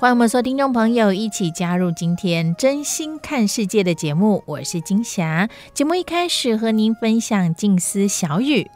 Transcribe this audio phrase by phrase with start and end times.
[0.00, 5.46] 欢迎我们所有听众朋友一起加入今天真心看世界的节目，我是金霞。
[5.74, 8.70] 节目一开始和您分享静思小语：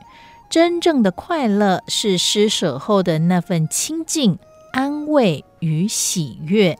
[0.51, 4.39] 真正的快乐是施舍后的那份清净、
[4.75, 6.79] 安慰与喜悦，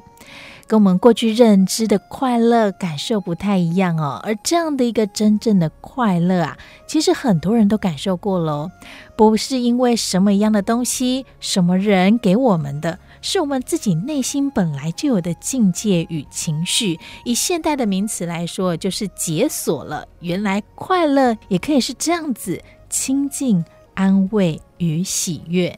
[0.67, 4.21] 跟我们过去认知的快乐感受不太一样哦。
[4.23, 8.71] 而这样的一个真正的快乐啊，其实很多人都感受过喽，
[9.17, 12.99] 不是因为什么样的东西、什么人给我们的。
[13.27, 20.07] 是我们自己内心本来就有的境界与情绪，以现代的名词来说，就是解锁了。
[20.21, 25.75] 原来快乐也可以是这样子，亲近、安慰与喜悦。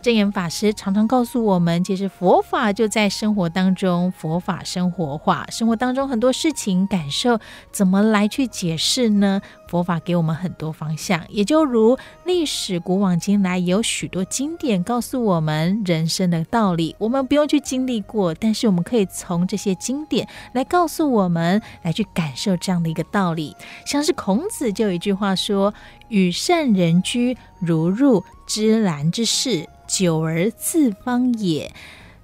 [0.00, 7.38] 证严法师常常告诉我们，其实佛法就在生活当中，佛法生活化，生活当中很多事情感受
[7.72, 9.40] 怎么来去解释呢？
[9.66, 23.54] 佛法给我们很多方向，也就如历史古往今来有许多经典告诉我们人生的道理，我们不用去经历过，但是我们可以从这些经典来告诉我们，来去感受这样的一个道理。
[23.84, 25.74] 像是孔子就有一句话说
[26.08, 31.72] ：“与善人居，如入芝兰之室。”久而自方也，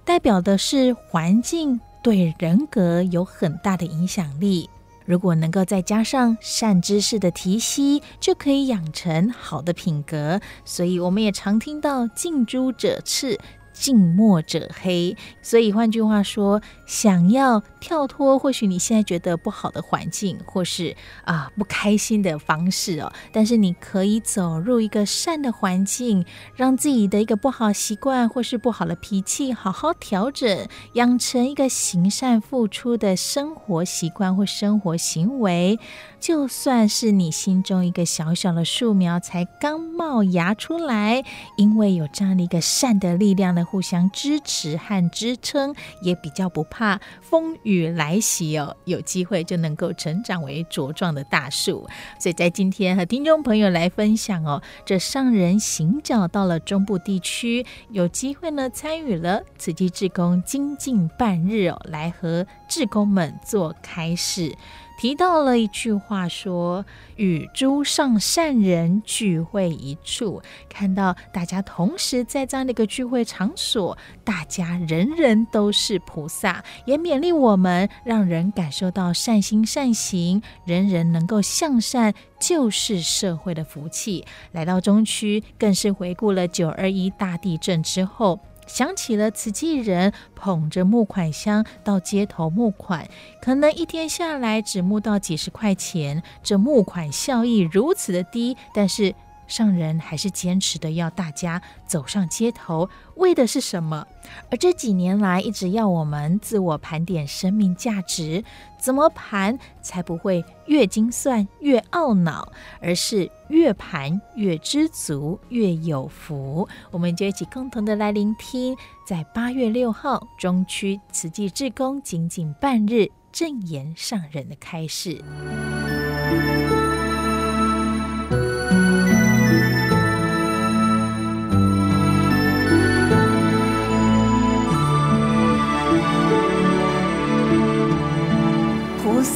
[0.04, 4.70] 代表的是环境对人格有很大的影响力。
[5.06, 10.41] 如果能够再加上善知识的提携，就可以养成好的品格。
[10.64, 13.38] 所以，我们也常听到“近朱者赤”。
[13.74, 26.24] 近墨者黑，所以换句话说，想要跳脱或许你现在觉得不好的环境，或是啊不开心的方式哦，但是你可以走入一个善的环境，
[26.54, 35.78] 让自己的一个不好习惯或是不好的脾气好好调整，养成一个行善付出的生活习惯或生活行为。
[36.20, 41.22] 就算是你心中一个小小的树苗才刚冒芽出来，
[41.58, 48.76] 因为有这样的一个善的力量的互相支持和支撑，也比较不怕风雨来袭哦。
[48.84, 51.88] 有机会就能够成长为茁壮的大树。
[52.19, 64.54] 所以在今天和听众朋友来分享哦，这上人行脚到了中部地区，有机会呢参与了慈济志工精进半日哦，来和志工们做开示。
[64.97, 66.84] 提到了一句话说，
[67.16, 84.25] 与诸上善人聚会一处，看到大家同时在这样的一个聚会场所，大家人人都是菩萨，也勉励我们，让人感受到善心善行，人人能够向善，就是社会的福气。
[84.53, 88.38] 来到中区，更是回顾了九二一大地震之后。
[88.66, 93.08] 想起了慈济人捧着募款箱到街头募款，
[93.41, 99.14] 可能一天下来只募到几十块钱，这募款效益如此的低，但是。
[99.47, 104.06] 上人还是坚持的要大家走上街头，为的是什么？
[104.50, 108.43] 而这几年来一直要我们自我盘点生命价值，
[108.78, 112.50] 怎么盘才不会越精算越懊恼，
[112.81, 116.66] 而是越盘越知足越有福。
[116.91, 118.77] 我们就一起共同的来聆听，
[119.07, 125.22] 在八月六号中区慈济志工仅仅半日正言上人的开示。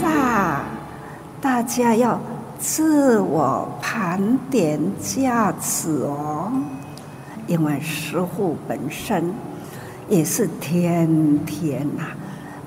[0.00, 0.62] 萨，
[1.40, 2.20] 大家要
[2.58, 6.52] 自我盘点价值哦，
[7.46, 9.32] 因为师父本身
[10.08, 12.16] 也是天天呐、啊，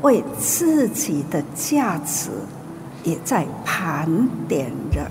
[0.02, 2.30] 为自己的价值
[3.04, 5.10] 也在盘点着。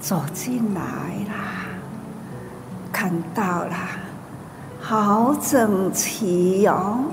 [0.00, 1.64] 走进来啦，
[2.92, 3.74] 看到了，
[4.78, 7.04] 好整齐哦，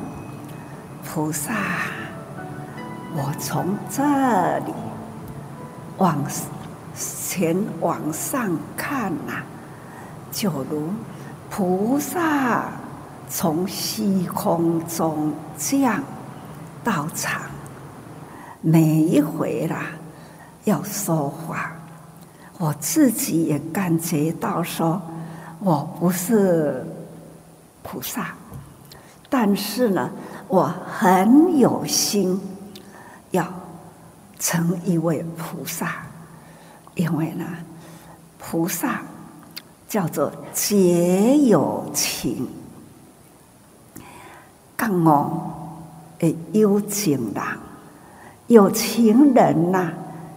[1.06, 1.54] 菩萨，
[3.14, 4.02] 我从这
[4.60, 4.74] 里
[5.98, 6.24] 往
[6.96, 9.44] 前往上看呐、
[10.32, 10.90] 就如
[11.50, 12.70] 菩萨
[13.28, 16.02] 从虚空中降
[16.84, 17.42] 到场，
[18.62, 19.88] 每一回啦
[20.64, 21.74] 要说话，
[22.58, 25.02] 我自己也感觉到说，
[25.60, 26.86] 我不是
[27.84, 28.28] 菩萨。
[29.30, 30.10] 但是呢，
[30.48, 32.40] 我很有心
[34.42, 36.02] 成一位菩萨，
[36.96, 37.46] 因为呢，
[38.40, 39.04] 菩萨
[39.88, 42.48] 叫做结有情，
[44.76, 45.54] 刚我
[46.20, 47.44] 诶有情人，
[48.48, 49.94] 有情人呐，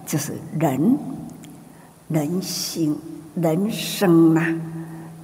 [0.06, 0.98] 就是人，
[2.08, 2.94] 人心
[3.34, 4.54] 人生呐，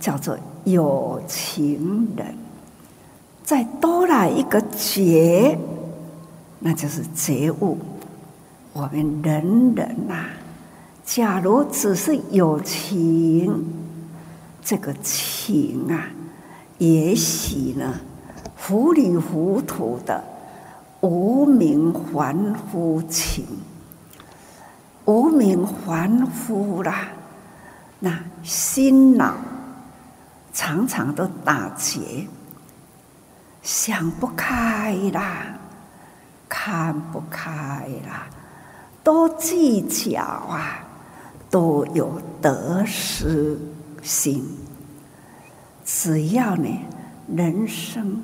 [0.00, 2.34] 叫做有情人。
[3.44, 5.58] 再多来一个觉，
[6.60, 7.76] 那就是觉悟。
[8.72, 10.26] 我们人人呐、啊，
[11.04, 13.64] 假如只是有情，
[14.62, 16.06] 这个情啊，
[16.78, 17.94] 也许呢，
[18.56, 20.22] 糊里糊涂的
[21.00, 23.44] 无名凡夫情，
[25.04, 27.08] 无名凡夫啦，
[27.98, 29.34] 那心脑
[30.52, 32.00] 常常都打结。
[33.62, 35.58] 想不开啦，
[36.48, 38.26] 看不开啦，
[39.02, 40.84] 多计较啊，
[41.50, 43.58] 都有得失
[44.02, 44.44] 心。
[45.84, 46.68] 只要呢，
[47.34, 48.22] 人生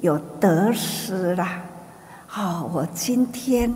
[0.00, 1.62] 有得失啦，
[2.34, 3.74] 哦，我今天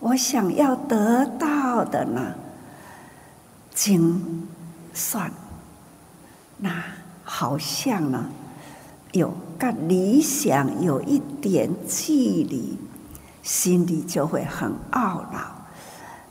[0.00, 2.34] 我想要得到的呢，
[3.74, 4.46] 精
[4.92, 5.30] 算，
[6.58, 6.82] 那
[7.22, 8.26] 好像呢。
[9.12, 12.76] 有跟理想有一点距离，
[13.44, 15.54] 心里就会很懊恼。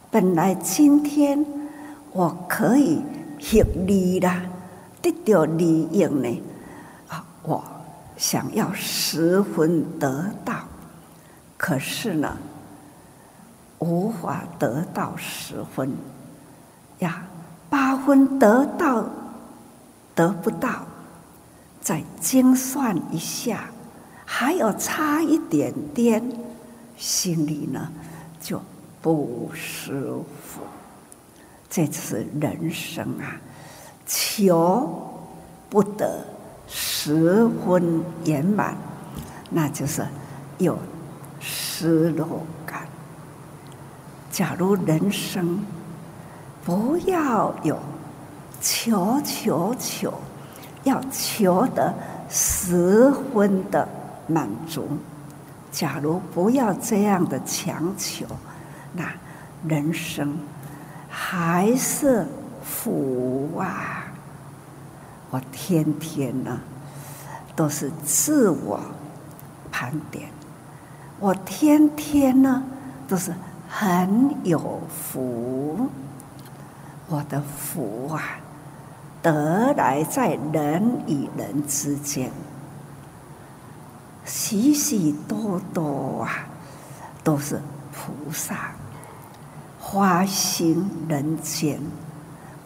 [0.09, 1.45] 本来今天
[2.11, 3.01] 我可以
[3.39, 4.41] 获利啦，
[4.99, 6.41] 得到利益呢，
[7.07, 7.63] 啊，我
[8.17, 10.55] 想要十分得到，
[11.55, 12.35] 可是呢，
[13.77, 15.91] 无法得到十分，
[16.99, 17.23] 呀，
[17.69, 19.05] 八分得到，
[20.15, 20.69] 得不到。
[21.79, 23.65] 再精算一下，
[24.23, 26.23] 还有差一点点，
[26.97, 27.91] 心里呢
[28.39, 28.61] 就
[29.01, 30.61] 不舒服。
[31.69, 33.35] 这次人生啊，
[34.05, 34.89] 求
[35.69, 36.25] 不得
[36.67, 38.75] 十分圆满，
[39.49, 40.05] 那就是
[40.57, 40.77] 有
[41.39, 42.87] 失落感。
[44.31, 45.59] 假如人生
[46.63, 47.77] 不要有
[48.61, 50.13] 求求求。
[50.85, 51.93] 要求得
[52.29, 53.87] 十分的
[54.27, 54.85] 满足，
[55.73, 58.27] 假如不要这样的强求，
[58.93, 59.11] 那
[59.67, 60.37] 人生
[61.09, 62.27] 还是
[62.61, 64.05] 苦啊！
[65.31, 66.61] 我天天呢
[67.55, 68.79] 都是自我
[69.71, 70.29] 盘点，
[71.19, 72.63] 我天天呢
[73.07, 73.33] 都是
[73.67, 75.89] 很有福，
[77.07, 78.37] 我的福啊！
[79.23, 82.29] 得来在人与人之间，
[84.25, 86.47] 许许多多啊，
[87.23, 88.71] 都是菩萨
[89.79, 91.79] 花心人间，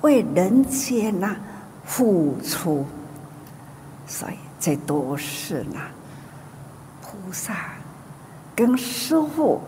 [0.01, 1.35] 为人间呐
[1.83, 2.85] 付出，
[4.05, 5.79] 所以这都是呢
[7.01, 7.71] 菩萨
[8.55, 9.59] 跟师父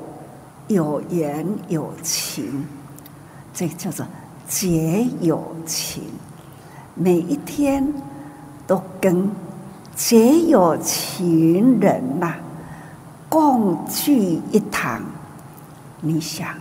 [0.67, 2.65] 有缘有情，
[3.53, 4.05] 这叫做
[4.47, 6.03] 结有情。
[6.95, 7.93] 每一天
[8.67, 9.29] 都跟
[9.99, 12.33] 皆有情人呐、
[13.27, 15.01] 共聚一堂，
[15.99, 16.55] 你想，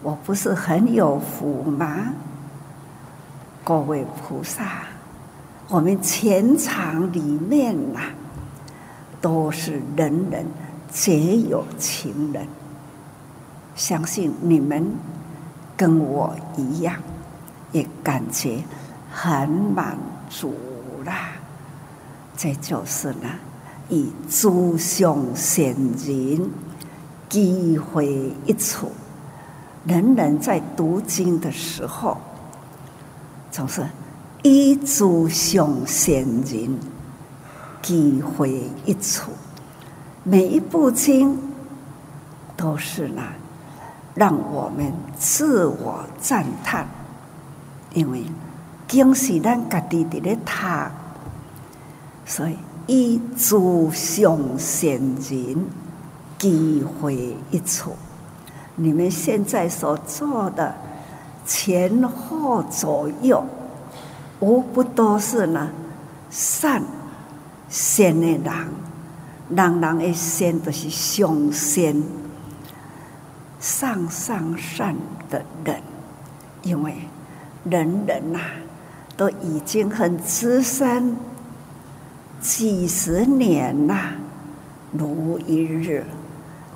[0.00, 2.14] 我不是很有福吗？
[3.64, 4.82] 各位菩萨，
[5.68, 7.98] 我们全场里面呐、
[9.20, 10.46] 都是人人
[10.88, 12.46] 皆有情人，
[13.74, 14.86] 相信你们
[15.76, 16.94] 跟我一样，
[17.72, 18.62] 也感觉。
[19.10, 19.98] 很满
[20.30, 20.54] 足
[21.04, 21.30] 啦，
[22.40, 23.28] 这就是呢，
[23.88, 26.48] 以诸相善人
[27.28, 28.92] 机会一处。
[29.84, 32.16] 人人在读经的时候，
[33.50, 33.84] 总是
[34.44, 36.78] 以诸相善人
[37.82, 39.32] 机会一处。
[40.22, 41.36] 每一部经
[42.56, 43.22] 都是呢，
[44.14, 46.86] 让我们自我赞叹，
[47.94, 48.22] 因为。
[48.86, 50.90] 经是咱家己伫咧读，
[52.28, 52.56] 所以
[52.86, 55.64] 以诸上善人
[56.38, 57.92] 机会一处。
[58.76, 60.72] 你们现在所做的
[61.46, 63.42] 前后左右，
[64.40, 65.70] 无不都是呢
[66.30, 66.82] 善
[67.70, 68.44] 善的人，
[69.48, 72.02] 人人的善都是上善，
[73.58, 74.94] 上上善
[75.30, 75.82] 的人，
[76.62, 76.94] 因为
[77.64, 78.50] 人人呐、啊、
[79.16, 81.16] 都已经很资深，
[82.40, 84.12] 几十年呐、
[84.92, 86.04] 如一日，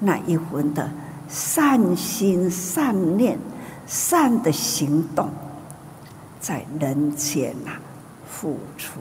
[0.01, 0.91] 那一分的。
[1.29, 3.39] 善心、善念、
[3.87, 5.31] 善的行动，
[6.39, 7.71] 在人间呐
[8.29, 9.01] 付出。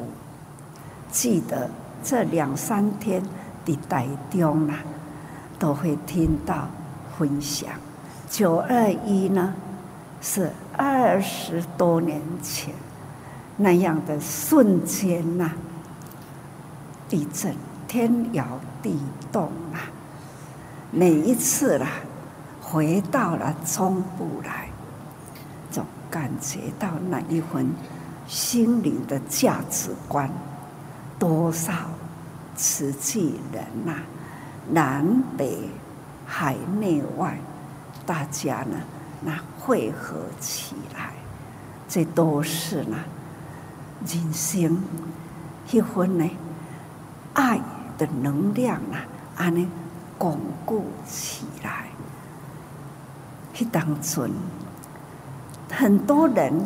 [1.12, 1.70] 记得
[2.02, 3.22] 这两三天
[3.66, 4.76] 的台中呐，
[5.60, 6.70] 都会听到
[7.18, 7.70] 分享。
[8.30, 9.54] 九二一呢，
[10.22, 12.74] 是二十多年前
[13.58, 15.52] 那样的瞬间呐，
[17.12, 17.54] 地震
[17.90, 18.48] 天摇
[18.82, 18.98] 地
[19.34, 19.92] 动啊，
[20.92, 21.88] 每一次啦。
[22.62, 24.70] 回到了中部来，
[25.70, 27.70] 总感觉到那一份
[28.30, 30.32] 心灵的价值观，
[31.20, 31.74] 多少
[32.56, 33.96] 慈济人呐、
[34.70, 35.06] 南
[35.38, 35.68] 北
[36.26, 37.38] 海内外，
[38.06, 38.78] 大家呢
[39.20, 41.12] 那汇合起来，
[41.90, 42.96] 这都是呢
[44.08, 44.82] 人生
[45.72, 46.26] 一份呢
[47.34, 47.60] 爱
[47.98, 49.04] 的能量啊，
[49.38, 49.68] 安尼
[50.18, 51.86] 巩固起来。
[53.72, 54.28] 当中，
[55.70, 56.66] 很多人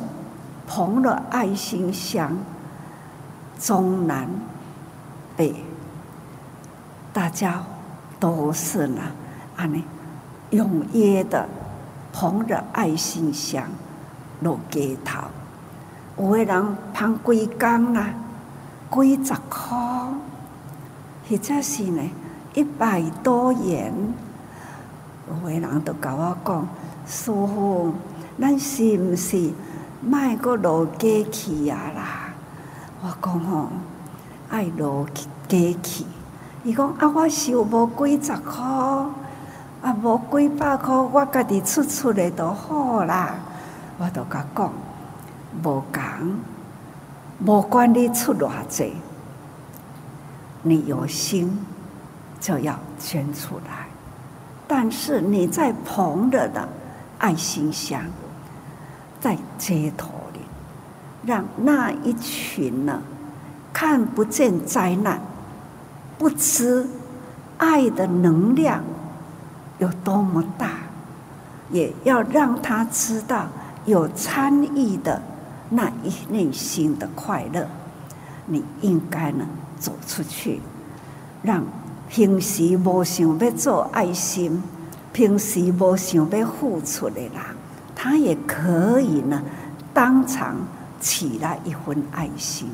[0.65, 2.37] 捧了爱心香，
[3.59, 4.29] 中南
[5.35, 5.53] 北，
[7.11, 7.61] 大家
[8.17, 9.01] 都是呢，
[9.57, 9.83] 安尼
[10.51, 11.49] 踊跃的
[12.13, 13.67] 捧着爱心香
[14.39, 15.27] 落街头，
[16.17, 18.07] 有的人捧几工啦，
[18.89, 19.77] 几十块，
[21.29, 22.01] 或者是呢
[22.53, 23.93] 一百多元，
[25.27, 26.67] 有的人都跟我讲。
[27.07, 27.93] 师父，
[28.39, 29.51] 咱是毋是
[30.01, 32.33] 卖个落街去呀啦？
[33.01, 33.69] 我讲吼，
[34.49, 35.05] 爱落
[35.47, 36.03] 街去。
[36.63, 43.35] 伊讲啊，我收无几十块，啊无几百块，我家己出出来就好啦。
[43.99, 44.71] 我就甲讲，
[45.63, 46.03] 无讲，
[47.45, 48.93] 无管你出偌济，
[50.65, 51.57] 你有心
[52.41, 53.87] 就要捐出来。
[54.67, 56.67] 但是你在捧着的。
[57.17, 58.01] 爱心香
[59.21, 60.39] 在街头里，
[61.25, 63.01] 让那一群呢
[63.71, 65.19] 看不见灾难、
[66.17, 66.85] 不知
[67.57, 68.83] 爱的能量
[69.79, 70.71] 有多么大，
[71.71, 73.47] 也要让他知道
[73.85, 75.21] 有参与的
[75.69, 77.65] 那一内心的快乐。
[78.45, 79.47] 你应该呢
[79.85, 80.59] 走出去，
[81.43, 81.63] 让
[82.09, 84.63] 平时无想要做爱心。
[85.13, 87.31] 平时无想要付出的人，
[87.95, 89.41] 他也可以呢，
[89.93, 90.55] 当场
[90.99, 92.67] 起来一份爱心。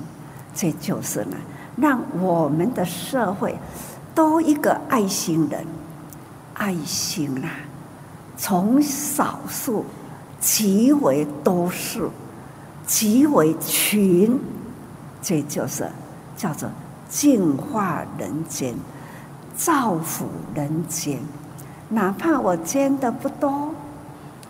[0.55, 1.35] 这就是呢，
[1.75, 3.59] 让我们的社会
[4.15, 5.65] 多一个爱心人。
[6.53, 7.49] 爱心啊，
[8.37, 9.85] 从少数
[10.39, 12.11] 极为多数，
[12.85, 14.39] 极为群，
[15.21, 15.87] 这就是
[16.35, 16.69] 叫做
[17.11, 18.73] 净化人间，
[19.55, 20.25] 造福
[20.55, 21.19] 人间。
[21.89, 23.75] 哪怕我捐的不多，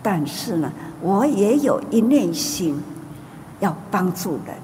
[0.03, 2.79] 但是呢，我也有一念心
[3.59, 4.55] 要帮助人，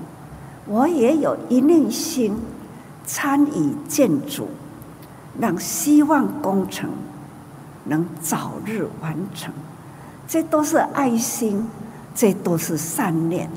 [0.68, 2.38] 我也有一念心
[3.04, 4.48] 参与建筑，
[5.40, 6.92] 让希望工程
[7.86, 9.52] 能早日完成。
[10.28, 11.66] 这都是爱心，
[12.14, 13.50] 这都是善念，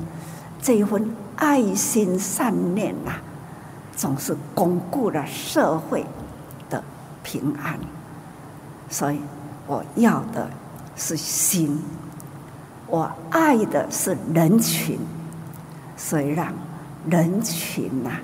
[0.59, 3.21] 这一份爱心善念呐、啊，
[3.95, 6.05] 总是巩固了社会
[6.69, 6.83] 的
[7.23, 7.79] 平安。
[8.89, 9.19] 所以，
[9.67, 10.49] 我要的
[10.95, 11.79] 是心，
[12.87, 14.99] 我爱的是人群，
[15.95, 16.53] 所以让
[17.09, 18.19] 人群呐、啊，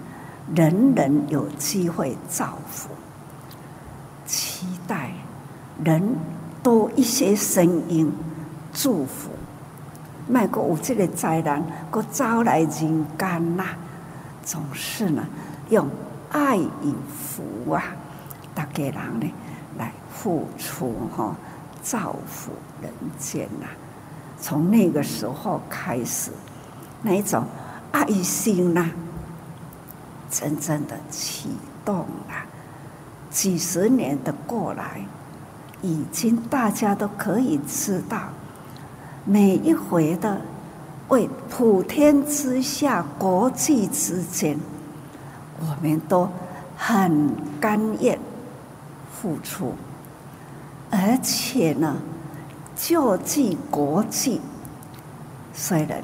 [0.54, 2.90] 人人有机会造福。
[4.26, 5.12] 期待
[5.84, 6.04] 人
[6.62, 8.12] 多一些声音
[8.74, 9.30] 祝福，
[10.28, 12.70] 卖个有这个灾难，个招来人
[13.18, 13.64] 间呐，
[14.44, 15.24] 总是呢
[15.70, 15.88] 用
[16.32, 17.84] 爱与福啊，
[18.54, 19.34] 大家人呢
[19.78, 19.92] 来。
[20.20, 21.36] 付出哈，
[21.84, 23.68] 造福人间呐！
[24.42, 26.32] 从那个时候开始，
[27.04, 27.46] 那一种
[27.92, 28.90] 爱心呐，
[30.32, 31.50] 真正的启
[31.86, 32.34] 动了。
[33.30, 35.06] 几十年的过来，
[35.84, 38.30] 已经大家都可以知道，
[39.24, 40.42] 每一回的
[41.10, 44.60] 为普天之下、国际之间，
[45.60, 46.30] 我们都
[46.78, 48.18] 很甘愿
[49.12, 49.74] 付出。
[50.90, 51.96] 而且呢，
[52.76, 54.40] 救济国际，
[55.54, 56.02] 虽然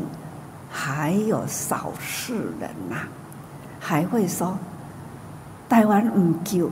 [0.70, 3.08] 还有少数人呐、啊，
[3.80, 4.58] 还会说
[5.70, 6.70] 台湾唔救，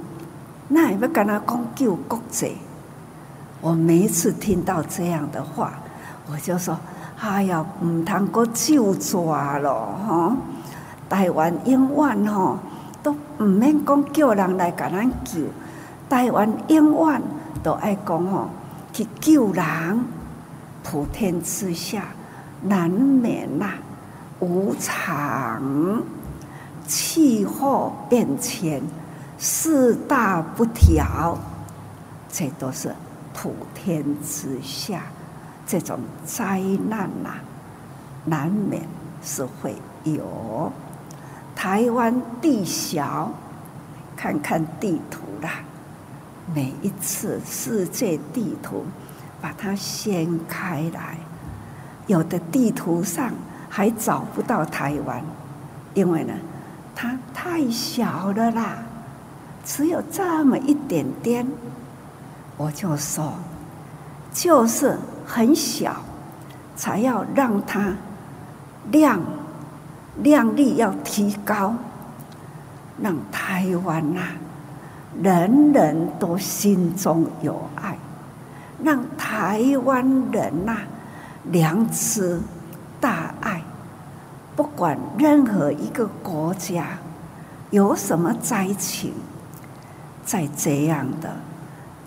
[0.67, 2.57] 那也不跟他讲救国际。
[3.61, 5.73] 我每一次听到这样的话，
[6.29, 6.77] 我就说：
[7.19, 10.35] 哎呀，唔通过救抓咯，哈！
[11.07, 12.57] 台湾永远吼
[13.03, 15.41] 都唔免讲叫人来甲咱救，
[16.09, 17.21] 台湾永远
[17.63, 18.49] 都爱讲吼
[18.93, 20.05] 去救人。
[20.83, 22.03] 普天之下
[22.63, 23.73] 难免呐
[24.39, 26.01] 无常，
[26.87, 28.81] 气候变迁，
[29.37, 31.37] 四大不调，
[32.31, 32.93] 这都是。
[33.33, 35.03] 普天之下，
[35.65, 37.39] 这种灾难呐、啊，
[38.25, 38.83] 难免
[39.23, 40.71] 是会有。
[41.55, 43.31] 台湾地小，
[44.15, 45.49] 看看地图啦。
[46.53, 48.85] 每一次世界地图
[49.39, 51.17] 把它掀开来，
[52.07, 53.31] 有的地图上
[53.69, 55.23] 还找不到台湾，
[55.93, 56.33] 因为呢，
[56.95, 58.79] 它太小了啦，
[59.63, 61.47] 只有这么一点点。
[62.57, 63.33] 我就说，
[64.33, 65.95] 就是很小，
[66.75, 67.95] 才要让它
[68.91, 69.19] 亮
[70.17, 71.75] 量力要提高，
[73.01, 74.21] 让台湾呐、
[75.21, 77.97] 人人都心中有爱，
[78.83, 80.77] 让台湾人呐、
[81.45, 82.39] 良知
[82.99, 83.63] 大爱，
[84.55, 86.97] 不管任何一个国家
[87.69, 89.13] 有什么灾情，
[90.25, 91.29] 在这样的。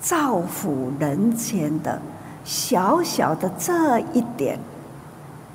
[0.00, 1.98] 造福人间的
[2.44, 4.58] 小小的这一点，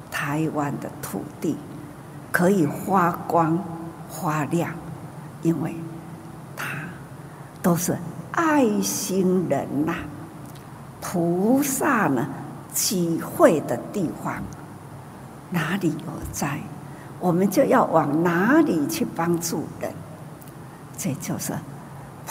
[0.09, 1.55] 台湾的土地
[2.31, 3.57] 可以发光
[4.09, 4.71] 发亮，
[5.41, 5.75] 因为
[6.55, 6.65] 它
[7.61, 7.97] 都是
[8.31, 9.93] 爱心人呐、
[11.01, 12.27] 菩萨呢
[12.73, 14.41] 集会的地方，
[15.49, 16.59] 哪里有灾，
[17.19, 19.91] 我们就要往哪里去帮助人，
[20.97, 21.53] 这就是。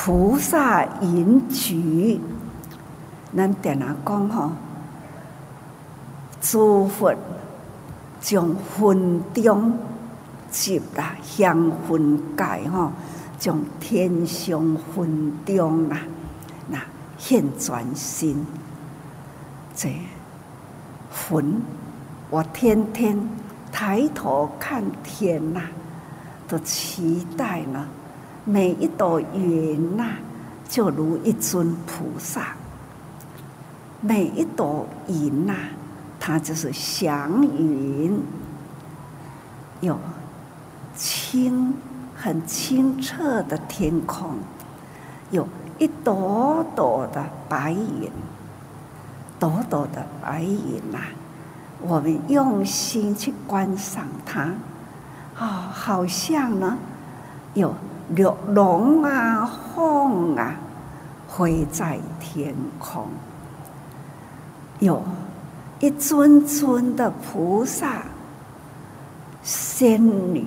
[0.00, 2.20] 菩萨引举，
[3.36, 4.52] 咱点哪讲吼？
[6.40, 7.12] 诸佛
[8.20, 9.78] 将云中
[10.50, 12.92] 集啦，香云界吼，
[13.38, 16.00] 将天上云中啦，
[16.68, 16.78] 那
[17.18, 18.44] 现转心。
[19.74, 19.88] 这
[21.30, 21.62] 云，
[22.30, 23.16] 我天天
[23.70, 25.60] 抬头看天呐，
[26.48, 27.86] 都期待呢。
[28.44, 30.16] 每一朵云呐，
[30.68, 32.40] 就如一尊菩萨；
[34.00, 35.54] 每一朵云呐，
[36.28, 38.22] 它就是祥云。
[39.80, 39.98] 有
[40.94, 41.74] 清
[42.14, 44.34] 很清澈的天空，
[45.30, 48.10] 有一朵朵的白云，
[49.40, 50.98] 朵朵的白云呐，
[51.80, 54.52] 我们用心去观赏它，
[55.34, 56.76] 啊，好像呢，
[57.54, 57.74] 有。
[58.16, 60.54] 龙龙啊，凤啊，
[61.28, 63.06] 飞在天空，
[64.78, 65.02] 有
[65.80, 68.02] 一尊尊的菩萨、
[69.42, 70.44] 仙女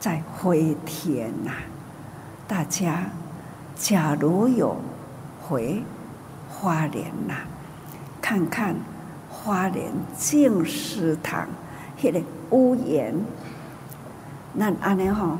[0.00, 1.56] 在飞天呐、啊。
[2.48, 3.04] 大家
[3.76, 4.76] 假如有
[5.42, 5.82] 回
[6.48, 7.34] 花莲呐，
[8.20, 8.74] 看看
[9.30, 11.46] 花莲净思堂
[12.02, 13.14] 那个屋檐，
[14.54, 15.38] 那安尼吼。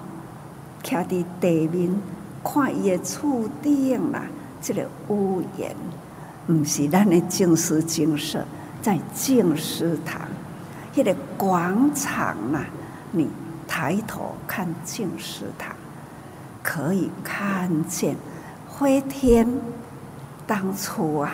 [0.83, 1.94] 徛伫地面
[2.42, 4.24] 看伊个厝顶啦，
[4.61, 5.76] 这个屋檐，
[6.48, 8.44] 毋是咱的净思精舍，
[8.82, 10.20] 在净思堂，
[10.94, 12.66] 迄个广场啊，
[13.12, 13.30] 你
[13.66, 15.74] 抬头看净思堂，
[16.62, 18.16] 可以看见
[18.68, 19.48] 飞天。
[20.46, 21.32] 当初啊，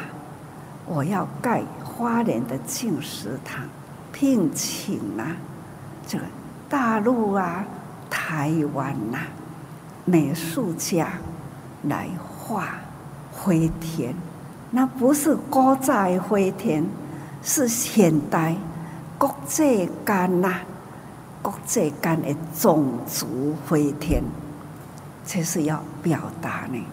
[0.84, 3.64] 我要盖花莲的净思堂，
[4.12, 5.34] 聘请啊，
[6.06, 6.24] 这个
[6.68, 7.64] 大陆啊。
[8.10, 9.26] 台湾呐、啊，
[10.04, 11.08] 美术家
[11.84, 12.74] 来画
[13.32, 14.14] 飞天，
[14.70, 16.84] 那不是古早的飞天，
[17.42, 18.54] 是现代
[19.16, 20.54] 国际间呐，
[21.42, 24.22] 国际间的种族飞天，
[25.24, 26.84] 这是要表达呢，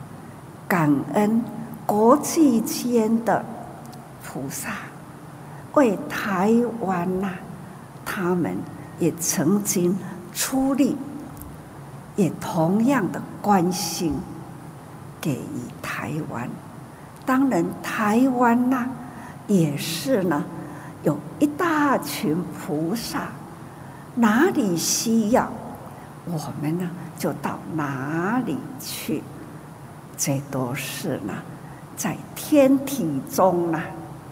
[0.68, 1.42] 感恩
[1.86, 3.44] 国际间的
[4.24, 4.72] 菩萨
[5.74, 7.30] 为台湾呐，
[8.06, 8.58] 他们
[9.00, 9.98] 也曾经。
[10.38, 10.98] 出力，
[12.18, 14.14] 也同样的关心
[15.22, 16.50] 给予台湾。
[17.26, 18.86] 当然，台湾呢，
[19.48, 20.44] 也是呢，
[21.04, 23.28] 有一大群菩萨，
[24.16, 25.52] 哪里需要，
[26.26, 29.22] 我们呢就到哪里去。
[30.18, 31.34] 这都是呢，
[31.98, 33.82] 在天体中呢，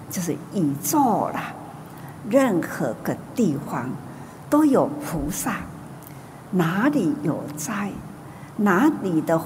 [0.10, 1.54] 就是宇宙啦，
[2.30, 3.90] 任何个地方
[4.50, 5.58] 都有菩萨，
[6.52, 7.92] 哪里有灾，
[8.56, 9.40] 哪里的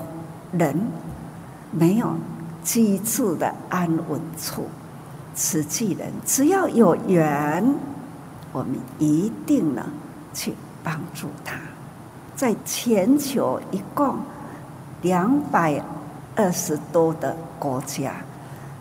[0.52, 0.80] 人
[1.72, 2.14] 没有
[2.64, 4.70] 居住的安稳处，
[5.38, 7.64] 慈济人只要有缘，
[8.52, 9.86] 我们一定呢
[10.34, 11.60] 去帮助他。
[12.36, 14.18] 在全球一共
[15.04, 15.80] 两百
[16.36, 18.14] 二十多的国家，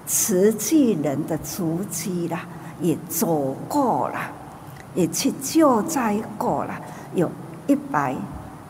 [0.07, 2.41] 慈济人的足迹啦，
[2.81, 4.19] 也走过了，
[4.95, 6.81] 也去救灾过了，
[7.15, 7.31] 有
[7.67, 8.17] 一百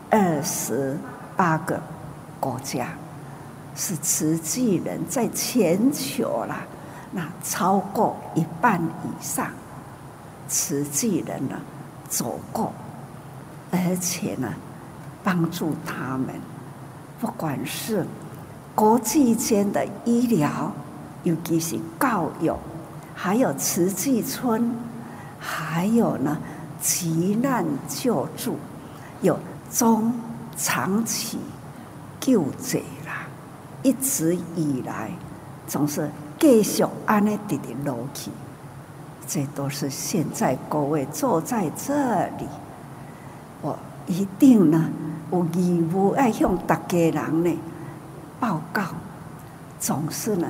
[0.09, 0.97] 二十
[1.37, 1.81] 八个
[2.37, 2.87] 国家，
[3.75, 6.65] 是慈济人在全球啦，
[7.11, 9.47] 那超过一半以上，
[10.47, 11.55] 慈济人呢
[12.07, 12.71] 走过，
[13.71, 14.53] 而且呢。
[15.23, 16.27] 帮助他们，
[17.19, 18.05] 不管是
[18.73, 20.71] 国际间的医疗，
[21.23, 22.49] 尤其是教育，
[23.13, 24.73] 还有慈济村，
[25.37, 26.37] 还有呢
[26.79, 28.57] 急难救助，
[29.19, 29.37] 有
[29.69, 30.13] 中
[30.55, 31.39] 长期
[32.21, 33.27] 救济啦，
[33.83, 35.11] 一直以来
[35.67, 38.31] 总是继续安尼直直落去，
[39.27, 41.93] 这都是现在各位坐在这
[42.37, 42.47] 里，
[43.61, 44.89] 我一定呢。
[45.29, 47.53] 有义务要向大家人呢
[48.39, 48.81] 报告，
[49.77, 50.47] 总是呢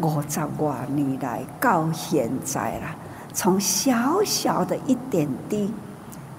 [0.00, 2.94] 五十多年来到现在啦，
[3.32, 5.74] 从小小的一点滴，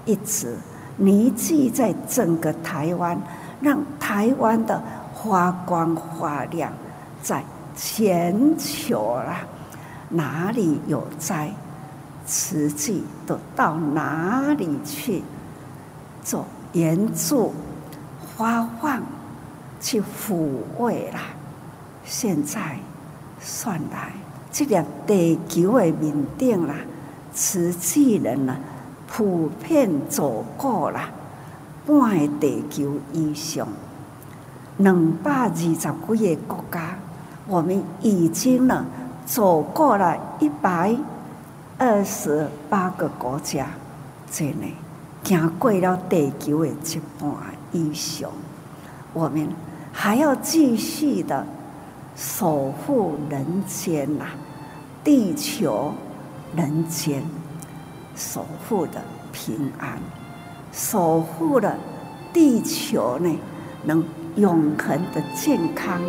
[0.06, 0.56] 一直
[0.96, 3.20] 凝聚在整个台湾，
[3.60, 4.82] 让台湾的
[5.22, 6.72] 发光发亮，
[7.20, 7.44] 在
[7.76, 9.46] 全球啦，
[10.10, 11.52] 哪里有灾，
[12.26, 15.22] 慈济都到哪里去
[16.22, 16.44] 做。
[16.72, 17.52] 援助、
[18.34, 19.02] 发放、
[19.78, 21.20] 去抚慰啦。
[22.02, 22.78] 现在
[23.38, 24.10] 算来，
[24.50, 26.74] 这个地球的面顶啦，
[27.34, 28.56] 慈济人呢，
[29.06, 31.10] 普遍走过啦
[31.86, 33.68] 半个地球以上，
[34.78, 35.92] 两百二十几个
[36.46, 36.96] 国家，
[37.46, 38.84] 我们已经呢
[39.26, 40.94] 走过了一百
[41.78, 43.66] 二十八个国家，
[44.30, 44.74] 这内。
[45.24, 47.30] 行过了地球的一半
[47.70, 48.28] 以上，
[49.12, 49.48] 我们
[49.92, 51.46] 还要继续的
[52.16, 54.24] 守护人间呐，
[55.04, 55.94] 地球
[56.56, 57.22] 人间
[58.16, 59.00] 守护的
[59.30, 59.96] 平安，
[60.72, 61.76] 守护了
[62.32, 63.38] 地球呢，
[63.84, 66.00] 能永恒的健康。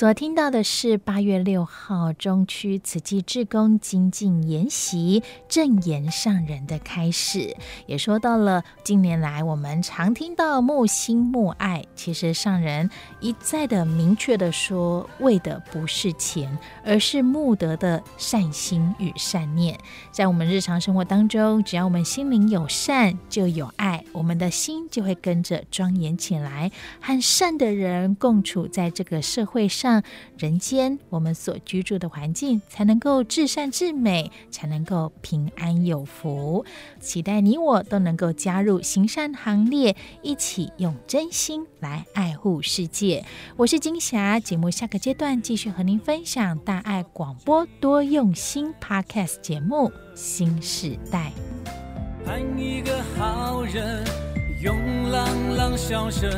[0.00, 12.88] 所听到的是八月六号中区慈济志工精进研习正言上人的开始，也说到了近年来我们常听到慕心慕爱，其实上人
[13.20, 19.78] 一再的明确的说，为的不是钱，而是慕德的善心与善念。
[20.10, 29.89] 在我们日常生活当中，只要我们心灵有善，就有爱，我们的心就会跟着庄严起来，和善的人共处在这个社会上。
[30.38, 36.64] 人间我们所居住的环境才能够至善至美，才能够平安有福。
[37.00, 43.24] 期待你我都能够加入行善行列，一起用真心来爱护世界。
[43.56, 51.32] 我是金霞，节目下个阶段继续和您分享大爱广播多用心 Podcast 节目《新时代》。
[52.56, 54.04] 一个好人，
[54.62, 54.76] 用
[55.10, 56.30] 朗朗笑声。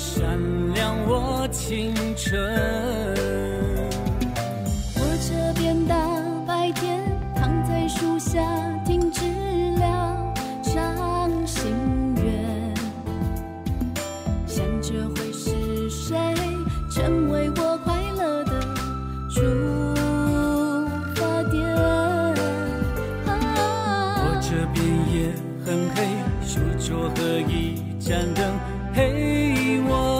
[0.00, 0.26] 闪
[0.72, 2.42] 亮我青春。
[4.96, 5.94] 我这边大
[6.46, 7.02] 白天
[7.36, 8.40] 躺在树下
[8.86, 9.20] 听知
[9.78, 11.70] 了唱心
[12.16, 12.74] 愿，
[14.46, 16.16] 想着会是谁
[16.90, 18.58] 成为我快乐的
[19.28, 19.42] 出
[21.14, 21.60] 发点。
[24.16, 24.82] 我这边
[25.12, 25.30] 也
[25.62, 26.08] 很黑，
[26.42, 28.50] 书桌和一盏灯。
[29.78, 30.19] 我。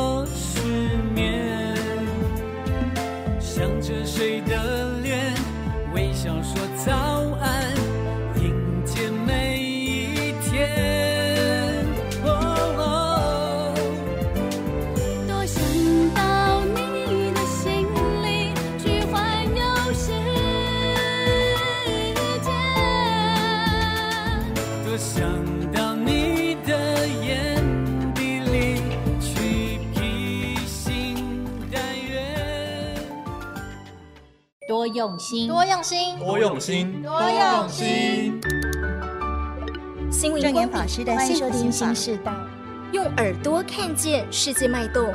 [35.00, 38.38] 用心，多用心，多用心，多用心。
[40.12, 42.30] 心灵光法师的幸福新时代，
[42.92, 45.10] 用耳朵看见世界脉动，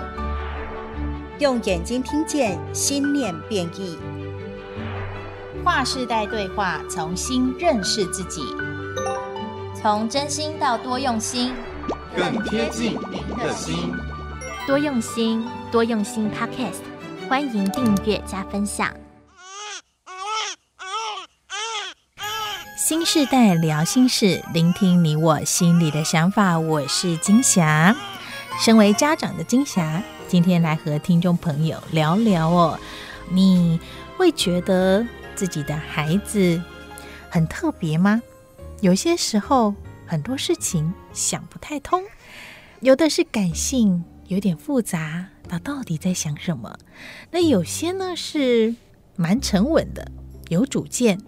[1.38, 3.96] 用眼睛听见心念变异。
[5.64, 8.42] 跨世代对话，重新认识自己，
[9.80, 11.54] 从真心到多用心，
[12.16, 13.94] 更贴近您的心。
[14.66, 16.28] 多用心，多用心。
[16.32, 16.80] Podcast，
[17.30, 18.92] 欢迎订阅加分享。
[22.88, 26.60] 新世代聊心事，聆听你我心里的想法。
[26.60, 27.96] 我是金霞，
[28.64, 32.80] 身为家长的金霞，今天来和听众朋友聊聊哦。
[33.32, 33.80] 你
[34.16, 36.62] 会觉得自己的孩子
[37.28, 38.22] 很特别吗？
[38.82, 39.74] 有些时候
[40.06, 42.04] 很多事情想不太通，
[42.82, 46.78] 有的是感性，有点复杂，他到底在想什么？
[47.32, 48.76] 那有些呢是
[49.16, 50.12] 蛮沉稳的。
[50.50, 51.20] 有主见，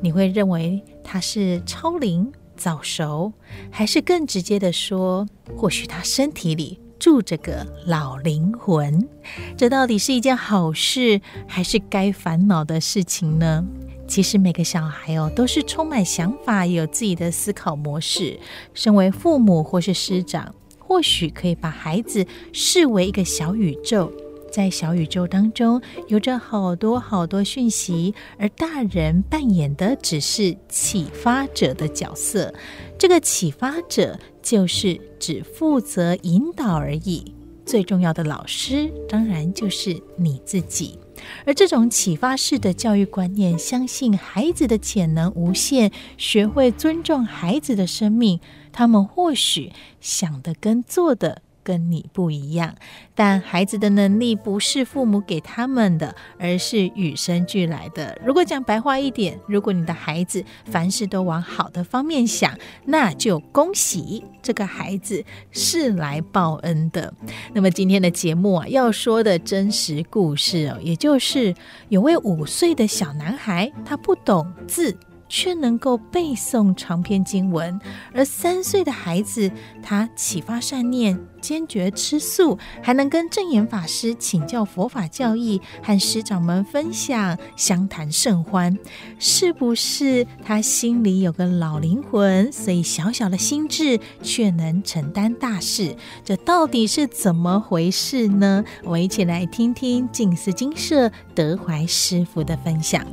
[0.00, 3.32] 你会认为他是超龄早熟，
[3.70, 9.08] 还是更直接的说，或许他身体里住着个老灵魂？
[9.56, 13.64] 这到底是一件好事，还是该烦恼的事情呢？
[14.08, 18.38] 其实每个小孩哦，都是充满想法，有自己的思考模式。
[18.72, 24.12] 身为父母或是师长，或许可以把孩子视为一个小宇宙。
[24.56, 32.54] 在小宇宙当中，有着好多好多讯息，而大人扮演的只是启发者的角色。
[32.98, 37.34] 这个启发者就是只负责引导而已。
[37.66, 40.98] 最重要的老师，当然就是你自己。
[41.44, 48.40] 而这种启发式的教育观念，相信孩子的潜能无限，学会尊重孩子的生命，
[48.72, 51.42] 他们或许想的跟做的。
[51.66, 52.72] 跟你不一样，
[53.12, 58.16] 但孩子的能力不是父母给他们的，而是与生俱来的。
[58.24, 67.12] 如果讲白话一点，如果你的孩子凡事都往好的方面想，那就恭喜这个孩子是来报恩的。
[67.52, 71.52] 那么今天的节目啊，要说的真实故事哦，也就是
[71.88, 74.96] 有位五岁的小男孩，他不懂字。
[75.28, 77.80] 却能够背诵长篇经文，
[78.12, 79.50] 而三岁的孩子，
[79.82, 88.76] 他启发善念，坚决吃素，还能跟正言法师请教佛法教义，和师长们分享，相谈甚欢。
[89.18, 95.96] 是不是他心里有个老灵魂，所以小小的心智却能承担大事？
[96.24, 98.64] 这到底是怎么回事呢？
[98.84, 103.04] 我一起来听听静思精舍德怀师傅的分享。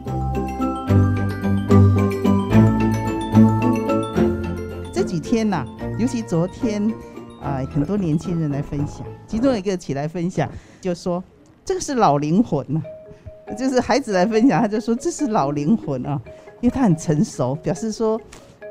[5.13, 5.63] 几天呐，
[5.99, 6.91] 尤其昨天，
[7.39, 10.49] 啊、很多年轻人来分享，其中一个起来分享，
[10.81, 11.23] 就说
[11.63, 12.81] 这个是老灵魂呐、
[13.55, 16.19] 就是孩子来分享，他就说这是老灵魂啊，
[16.61, 18.19] 因为他很成熟，表示说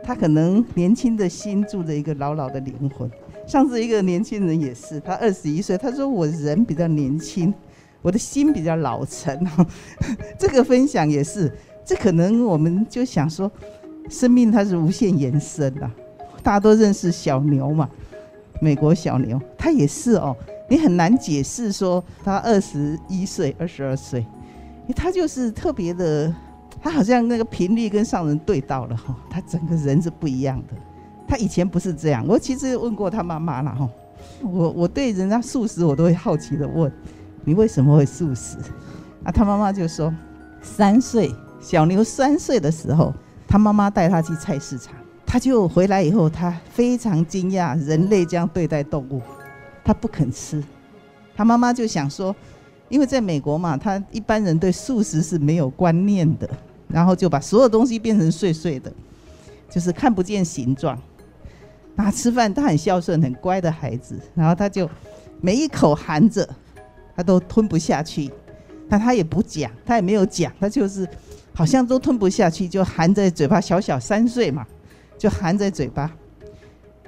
[0.02, 3.08] 他可能年轻的心住着一个老老的灵魂。
[3.46, 7.54] 上次一个年轻人也是，他二十一岁，他说我人比较年轻，
[8.02, 9.46] 我的心比较老成。
[10.36, 11.52] 这个分享也是，
[11.84, 13.48] 这可能我们就想说，
[14.10, 15.88] 生命它是无限延伸的、
[16.42, 17.88] 大家都认识小牛嘛？
[18.60, 20.36] 美国小牛，他也是哦。
[20.68, 24.24] 你很难解释说他二十一岁、二十二岁，
[24.96, 26.34] 他就是特别的，
[26.80, 29.14] 他好像那个频率跟上人对到了哈。
[29.28, 30.74] 他整个人是不一样的。
[31.28, 32.24] 他以前不是这样。
[32.26, 33.88] 我其实问过他妈妈了哈。
[34.40, 36.90] 我我对人家素食，我都会好奇的问：
[37.44, 38.56] 你为什么会素食？
[39.24, 40.14] 啊，他妈妈就说：
[40.62, 43.12] 三岁，小牛三岁的时候，
[43.48, 44.94] 他妈妈带他去菜市场。
[45.32, 49.22] 他就回来以后，他非常惊讶人类这样对待动物，
[49.82, 50.62] 他不肯吃。
[51.34, 52.36] 他妈妈就想说，
[52.90, 56.46] 因为在美国嘛，他一般人对素食是没有观念的，
[56.86, 58.92] 然后就把所有东西变成碎碎的，
[59.70, 61.00] 就是看不见形状。
[61.94, 64.86] 那吃饭他很孝顺、很乖的孩子，然后他就
[65.40, 66.46] 每一口含着，
[67.16, 68.30] 他都吞不下去，
[68.86, 71.08] 但他也不讲，他也没有讲，他就是
[71.54, 74.66] 好像都吞不下去，就含在嘴巴，小小三岁嘛。
[75.22, 76.10] 就含在嘴巴，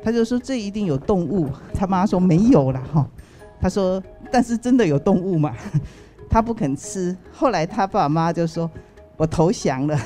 [0.01, 1.51] 他就说，这一定有动物。
[1.75, 3.05] 他妈说没有了哈，
[3.61, 4.01] 他说
[4.31, 5.53] 但是真的有动物嘛？
[6.31, 7.17] 他不肯吃。
[7.33, 8.71] 后来他爸妈就说，
[9.17, 9.99] 我投降了，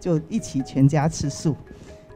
[0.00, 1.54] 就一起全家吃素。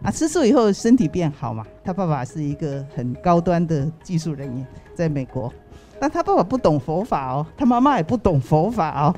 [0.02, 1.64] 啊，吃素以后身体变好嘛。
[1.84, 5.52] 他爸爸是一个很高端的技术人员，在美国。
[6.00, 9.14] 但他爸爸不懂佛法哦，他妈妈也不懂佛法哦。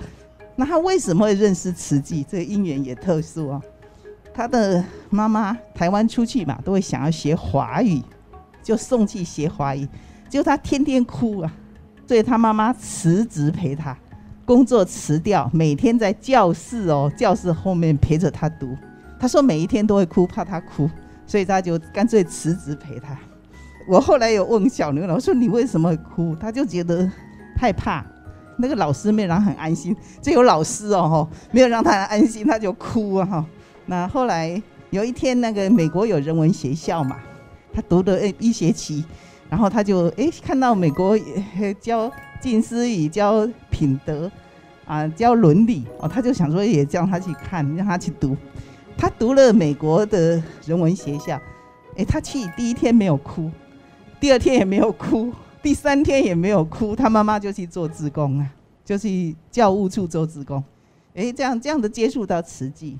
[0.57, 2.23] 那他为什么会认识慈济？
[2.23, 3.63] 这个因缘也特殊哦。
[4.39, 8.01] 他的妈妈台湾出去嘛，都会想要学华语，
[8.63, 9.85] 就送去学华语，
[10.29, 11.53] 结果他天天哭啊，
[12.07, 13.99] 所以他妈妈辞职陪他，
[14.45, 18.79] 工作辞掉，每天在教室哦，教室后面陪着他读。
[19.19, 20.89] 他说每一天都会哭，怕他哭，
[21.27, 23.19] 所以他就干脆辞职陪他。
[23.89, 27.11] 我后来有问小牛老师说：“你为什么哭？”他就觉得
[27.57, 28.07] 害怕，
[28.57, 29.97] 那个老师没让他很安心。
[30.23, 33.45] 这有老师哦，没有让他很安心，他就哭啊哈。
[33.91, 37.19] 那后来有一天，那个美国有人文学校嘛，
[37.73, 39.03] 他读了一学期，
[39.49, 41.19] 然后他就哎看到美国
[41.81, 44.31] 教近思语、教品德
[44.85, 48.37] 啊、教伦理哦，他就想说也叫他去看，让他去读。
[48.95, 51.41] 他读了美国的人文学校，
[51.97, 53.51] 哎，他去第一天没有哭。
[54.21, 58.51] 第二天也没有哭，第三天也没有哭，他妈妈就去做志工啊，
[58.85, 60.63] 就去教务处做志工，
[61.15, 62.99] 哎，这样这样的接触到慈济，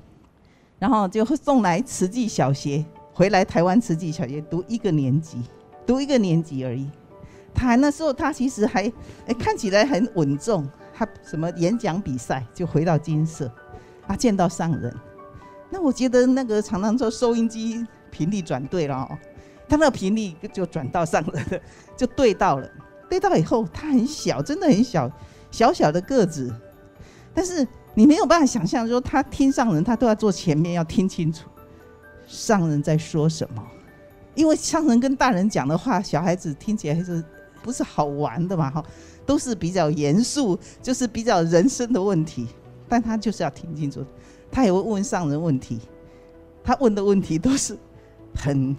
[0.79, 5.37] 然后就送来慈济小学，回来台湾慈济小学读一个年级，
[5.85, 6.89] 读一个年级而已。
[7.53, 8.91] 他那时候他其实还
[9.37, 13.51] 看起来很稳重，他什么演讲比赛就回到金色，
[14.07, 14.95] 他见到上人，
[15.69, 19.17] 那我觉得那个常常说收音机频率转对了哦。
[19.67, 21.59] 他那个频率就转到上人了，
[21.95, 22.67] 就对到了。
[23.09, 25.11] 对到以后，他很小，真的很小，
[25.51, 26.53] 小小的个子。
[27.33, 27.67] 但是
[27.99, 31.49] 你没有办法想象，说他听上人，他都要坐前面，要听清楚
[32.25, 33.61] 上人在说什么。
[34.35, 37.21] 因为上人跟大人讲的话，小孩子听起来是
[37.61, 38.71] 不是好玩的嘛？
[38.71, 38.81] 哈，
[39.25, 42.47] 都是比较严肃，就是比较人生的问题。
[42.87, 44.05] 但他就是要听清楚，
[44.49, 45.81] 他也会问上人问题。
[46.63, 47.77] 他问的问题都是
[48.33, 48.73] 很。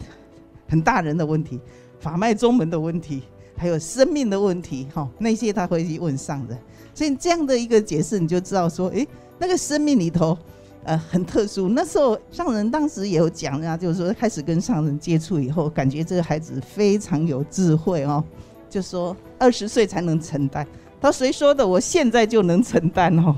[0.66, 1.61] 很大人的问题，
[1.98, 6.56] 法脉宗门的问题，还有生命的问题，哈，那些他会去问上人。
[7.00, 9.08] 所以这样的一个解释，你就知道说，诶，
[9.38, 10.36] 那个生命里头，
[10.84, 11.66] 呃，很特殊。
[11.70, 18.22] 那时候上人当时也有讲啊，就是说开始跟上人接触以后，感觉这个孩子非常有智慧哦，
[18.68, 20.66] 就说二十岁才能承担。
[21.00, 21.66] 他谁说的？
[21.66, 23.34] 我现在就能承担哦。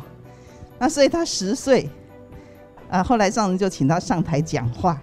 [0.80, 1.88] 那所以他十岁，
[2.90, 5.00] 啊，后来上人就请他上台讲话。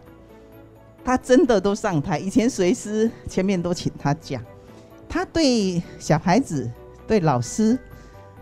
[1.05, 4.43] 他真的都上台，以前随师前面都请他讲，
[5.07, 6.69] 他对小孩子、
[7.07, 7.79] 对老师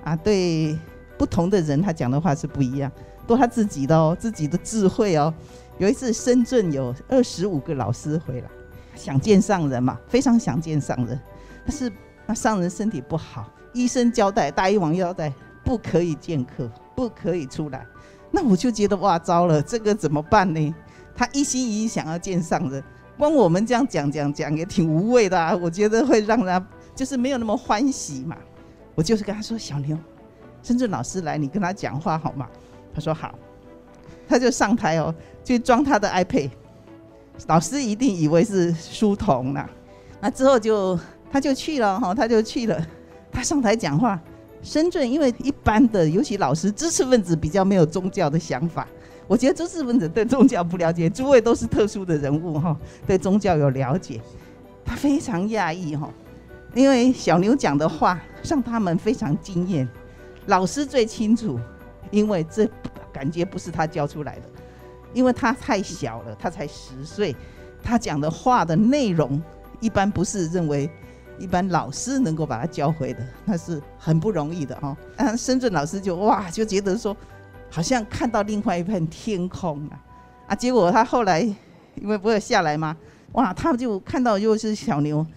[0.08, 0.78] 啊、对
[1.18, 2.90] 不同的人，他讲的话是不一样，
[3.28, 5.34] 都他自己的哦，自己的智慧哦。
[5.80, 8.48] 有一次深圳有二十五个老师回来，
[8.96, 11.20] 想见上人嘛，非常想见上人，
[11.66, 11.92] 但是
[12.26, 17.86] 那上人身体不好，医生交代，大医王交代不可以见客，不可以出来。
[18.32, 20.74] 那我就觉得哇，糟了，这个怎么办呢？
[21.14, 22.82] 他一心一意想要见上人，
[23.18, 25.54] 光我们这样讲讲讲也挺无谓的啊！
[25.54, 26.66] 我觉得会让他
[26.96, 28.38] 就是没有那么欢喜嘛。
[28.98, 29.96] 我就是跟他说：“小牛，
[30.64, 32.48] 深圳老师来，你跟他讲话好吗？”
[32.96, 33.38] 他说：“好。”
[34.28, 36.50] 他就上台哦，去装他的 iPad。
[37.46, 39.70] 老师一定以为是书童了。
[40.20, 41.00] 那之后就
[41.32, 42.88] 他就去了哈，他就去了。
[43.32, 44.20] 他上台讲话，
[44.64, 48.88] 深圳因为一般的，尤其老师知识分子比较没有宗教的想法。
[49.28, 54.20] 我觉得知识分子对宗教不了解，诸位都是特殊的人物哈，对宗教有了解。
[54.84, 56.10] 他非常讶异哈，
[56.78, 59.88] 因为小牛讲的话让他们非常惊艳。
[60.46, 61.60] 老师最清楚，
[62.12, 62.70] 因为这
[63.12, 64.44] 感觉不是他教出来的，
[65.12, 67.36] 因为他太小了，他才十岁，
[67.82, 69.42] 他讲的话的内容
[69.80, 70.88] 一般不是认为
[71.40, 74.96] 一般老师能够把他教会的，那是很不容易的哈。
[75.16, 77.18] 啊，深圳老师就哇就觉得说。
[77.70, 80.00] 好像看到另外一片天空啊！
[80.48, 82.96] 啊，结果他后来因为不会下来吗？
[83.34, 85.28] 哇，他就看到又是小牛，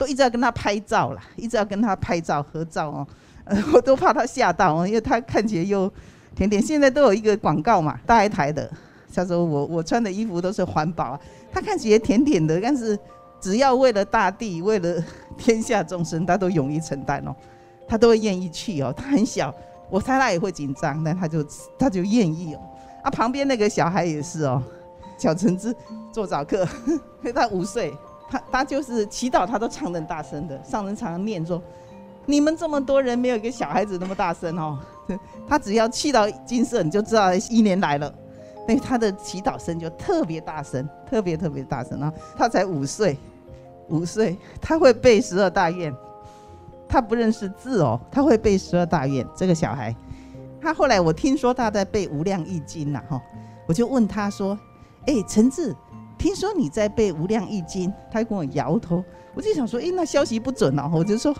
[0.00, 3.06] 都一直要跟他拍照了，一直要跟他拍照合照哦。
[3.44, 5.92] 呃， 我都怕他吓到哦，因为他看起来又
[6.34, 6.62] 甜甜。
[6.62, 8.70] 现在都有一个广告嘛，大一台的，
[9.14, 11.20] 他说我我穿的衣服都是环保啊。
[11.52, 12.98] 他看起来甜甜的，但是
[13.38, 15.04] 只要为了大地，为了
[15.36, 17.36] 天下众生，他都勇于承担哦，
[17.86, 18.90] 他都会愿意去哦。
[18.96, 19.54] 他很小。
[19.90, 21.44] 我猜他也会紧张，但他就
[21.78, 22.60] 他就愿意哦。
[23.02, 24.62] 啊，旁边那个小孩也是哦，
[25.18, 25.76] 小橙子
[26.10, 26.66] 做早课，
[27.34, 27.92] 他五岁，
[28.30, 30.62] 他他就是祈祷，他都唱得很大声的。
[30.62, 31.60] 上人常常念说
[32.26, 34.78] ：“你们这么多人，没有一个小孩子那么大声哦。
[35.48, 38.14] ”他只要去到金色，你就知道一年来了。
[38.68, 42.12] 那他的祈祷声就特别大声，特别特别大声啊！
[42.36, 43.18] 他才五岁，
[43.88, 45.92] 五岁他会背十二大愿。
[46.88, 49.26] 他不认识字哦，他会背十二大愿。
[49.34, 49.94] 这个小孩，
[50.60, 53.20] 他后来我听说他在背无量义经呐，哈，
[53.66, 54.56] 我就问他说
[55.06, 55.74] ：“哎，陈志，
[56.20, 59.02] 听说你在背无量义经？”他跟我摇头，
[59.34, 61.34] 我就想说：“哎，那消息不准哦。”我就说：“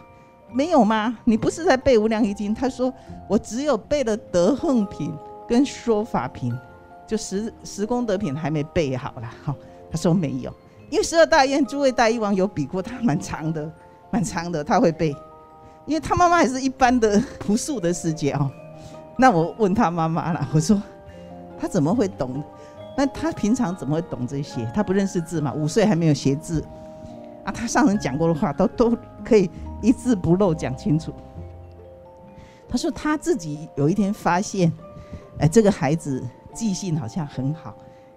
[0.50, 1.18] 没有吗？
[1.24, 2.90] 你不是在背无量义经？”他说
[3.28, 5.14] ：“我只有背了德行品
[5.46, 6.56] 跟说法品，
[7.06, 9.54] 就十十功德品还没背好了。”哈，
[9.90, 10.50] 他说没有，
[10.88, 13.70] 因为十二大愿诸位大医王有比过，他蛮长的，
[14.10, 15.14] 蛮长的，他会背。
[15.86, 18.50] 因为他妈妈也是一般的朴素的世界哦，
[19.18, 20.80] 那我问他妈妈了，我说
[21.58, 22.42] 他怎么会懂？
[23.00, 24.70] 那他平常怎么会懂这些？
[24.74, 26.62] 他不认识字嘛，五岁还没有学字
[27.42, 27.50] 啊。
[27.50, 28.94] 他上人讲过的话都都
[29.24, 31.10] 可以一字不漏讲清楚。
[32.68, 34.70] 他说他自己有一天发现，
[35.38, 36.22] 哎，这个孩子
[36.52, 37.74] 记性好像很好，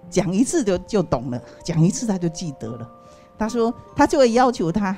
[0.10, 2.92] 讲一次就就懂了，讲一次他就记得了。
[3.38, 4.94] 他说他就会要求他，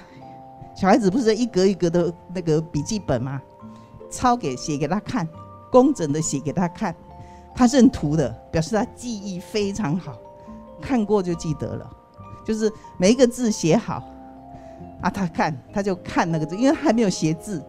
[0.76, 3.40] 小孩子不是一格一格的那个笔记本吗？
[4.10, 5.30] 抄给写给他看，
[5.72, 6.96] 工整的写给他看，
[7.56, 10.18] 他认图的，表示他记忆非常好，
[10.82, 11.89] 看过就记得了，
[12.45, 14.03] 就是每一个字写好，
[15.01, 17.64] 啊，他看他就看那个字，因为他还没有写字。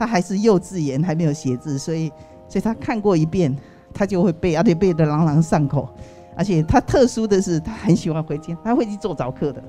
[0.00, 2.08] 他还是幼稚园，还没有写字，所以，
[2.48, 3.52] 所以他看过一遍，
[3.92, 5.88] 他就会背，而且背得朗朗上口。
[6.36, 9.60] 而且他特殊的是，他很喜欢回家，他会去做早课的。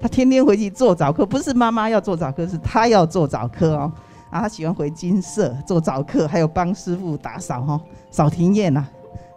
[0.00, 3.92] 他天天回去做早课，不是妈妈要做早课，是他要做早课哦。
[4.30, 8.86] 啊，他喜欢回金舍做早课，还有帮师傅打扫哦，扫庭院呐，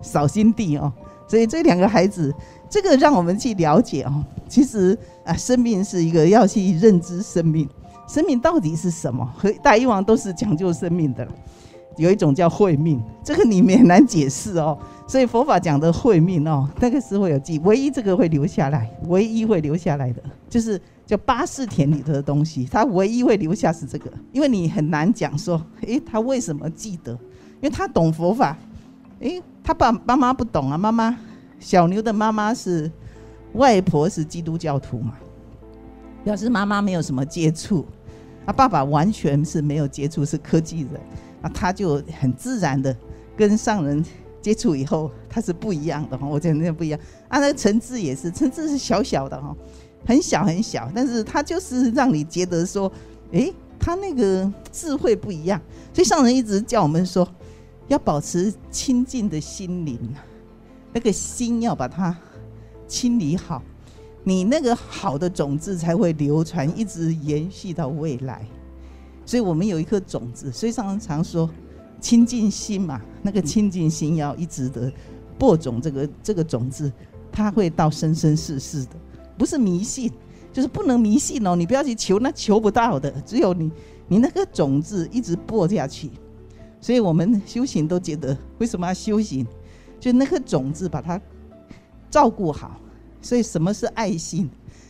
[0.01, 0.91] 扫心地哦。
[1.27, 2.33] 所以这两个孩子，
[2.69, 4.23] 这个让我们去了解哦。
[4.49, 7.67] 其实啊，生命是一个要去认知生命。
[8.07, 9.25] 生命到底是什么？
[9.37, 11.25] 和大以往都是讲究生命的，
[11.95, 14.77] 有一种叫慧命，这个里面很难解释哦。
[15.07, 20.79] 所以佛法讲的慧命哦，那个时候有记，唯一这个会留下来，唯一会留下来的，就是
[21.11, 27.11] 叫八识田里头的东西，他唯一会留下是这个，因为你很难讲说，诶，他为什么记得？
[27.55, 28.57] 因为他懂佛法，
[29.19, 31.17] 诶，他爸妈妈不懂啊，妈妈
[31.59, 32.89] 小牛的妈妈是
[33.55, 35.17] 外婆是基督教徒嘛，
[36.23, 37.85] 表示妈妈没有什么接触。
[38.45, 40.93] 啊，爸爸完全是没有接触，是科技人，
[41.41, 42.95] 啊，他就很自然的
[43.35, 44.01] 跟上人
[44.41, 46.97] 接触以后，他是不一样的哈，我觉得那不一样。
[47.27, 49.53] 啊，那个陈志也是，陈志是小小的哈，
[50.05, 52.91] 很小很小，但是他就是让你觉得说，
[53.31, 55.61] 诶，他那个智慧不一样。
[55.93, 57.27] 所以上人一直叫我们说，
[57.87, 59.99] 要保持清净的心灵，
[60.93, 62.17] 那个心要把它
[62.87, 63.61] 清理好。
[64.23, 68.45] 你那个好的种子才会流传，一直延续到未来。
[69.25, 71.49] 所以我们有一颗种子，所以上人常说
[71.99, 74.91] 清净心嘛，那个清净心要一直的
[75.39, 76.91] 播种这个这个种子，
[77.31, 78.91] 它会到生生世世的，
[79.41, 80.11] 不是迷信，
[80.53, 81.55] 就是不能迷信哦。
[81.55, 83.09] 你不要去求，那求不到的。
[83.25, 83.71] 只有你，
[84.07, 86.11] 你那个种子一直播下去。
[86.79, 89.43] 所以我们修行都觉得，为什么要修行？
[89.99, 91.19] 就那颗种子把它
[92.11, 92.79] 照顾好。
[93.19, 94.47] 所以什么是爱心？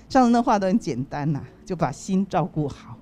[0.09, 2.97] 上人的话都很简单呐、就把心照顾好。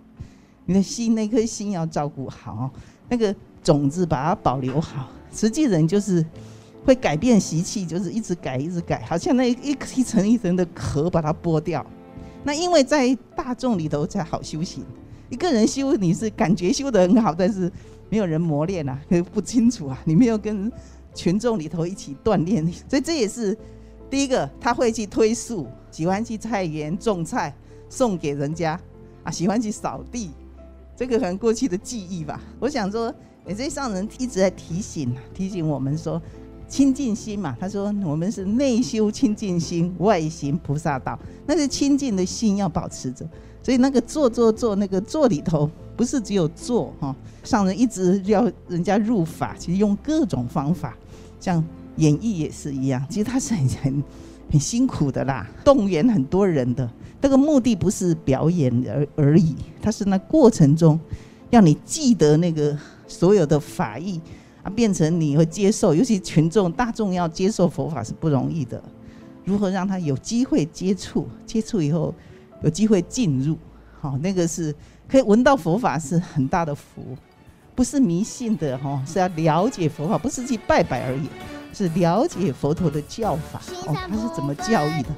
[0.67, 2.69] 你的心那颗心要照顾好，
[3.09, 5.07] 那个种子把它保留好。
[5.33, 6.23] 实际人就是
[6.85, 11.85] 会改变习气，就是一直改一直改，好像那一一层一层的壳把它剥掉。
[12.43, 14.83] 那因为在大众里头才好修行。
[15.29, 17.71] 一个人修你是感觉修得很好，但是
[18.09, 18.99] 没有人磨练啊，
[19.31, 20.71] 不清楚啊，你没有跟
[21.13, 23.57] 群众里头一起锻炼，所以这也是。
[24.09, 27.53] 第一个，他会去推树，喜欢去菜园种菜，
[27.89, 28.79] 送给人家，
[29.23, 30.31] 啊，喜欢去扫地，
[30.97, 32.41] 这个可能过去的记忆吧。
[32.59, 33.13] 我想说，
[33.45, 36.19] 哎，这上人一直在提醒，提醒我们说，
[36.69, 37.57] 清净心嘛。
[37.59, 41.19] 他说，我们是内修清净心，外行菩萨道。
[41.45, 43.27] 那个清净的心要保持着，
[43.61, 47.13] 所以那个做做做，那个做里头不是只有做哈。
[47.43, 50.95] 上人一直要人家入法，其实用各种方法，
[51.39, 51.61] 像。
[51.95, 54.03] 演绎也是一样，其实他是很很
[54.51, 56.89] 很辛苦的啦，动员很多人的。
[57.21, 60.97] 这个目的不是表演而而已，他是那过程中
[61.49, 64.21] 要你记得那个所有的法义
[64.63, 65.93] 啊，变成你会接受。
[65.93, 68.81] 尤其群众大众要接受佛法是不容易的，
[69.45, 71.27] 如何让他有机会接触？
[71.45, 72.13] 接触以后
[72.63, 73.57] 有机会进入，
[73.99, 74.73] 好，那个是
[75.07, 77.17] 可以闻到佛法是很大的福，
[77.75, 81.27] 不是迷信的哈，是要了解佛法，不是去拜拜而已。
[81.71, 85.09] 是了解佛陀的教法哦，他是怎么教育的？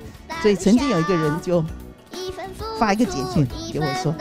[0.42, 1.64] 所以曾经有一个人就
[2.78, 4.14] 发一个简讯给我说：“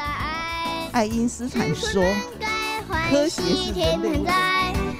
[0.93, 2.05] 爱因斯坦说，
[3.11, 4.23] 科学是人类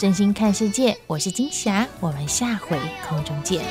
[0.00, 0.96] 真心看世界。
[1.06, 3.62] 我是金霞，我们下回空中见。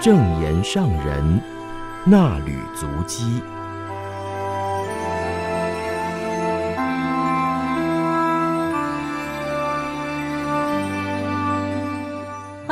[0.00, 1.40] 正言上人
[2.04, 3.42] 那履足迹。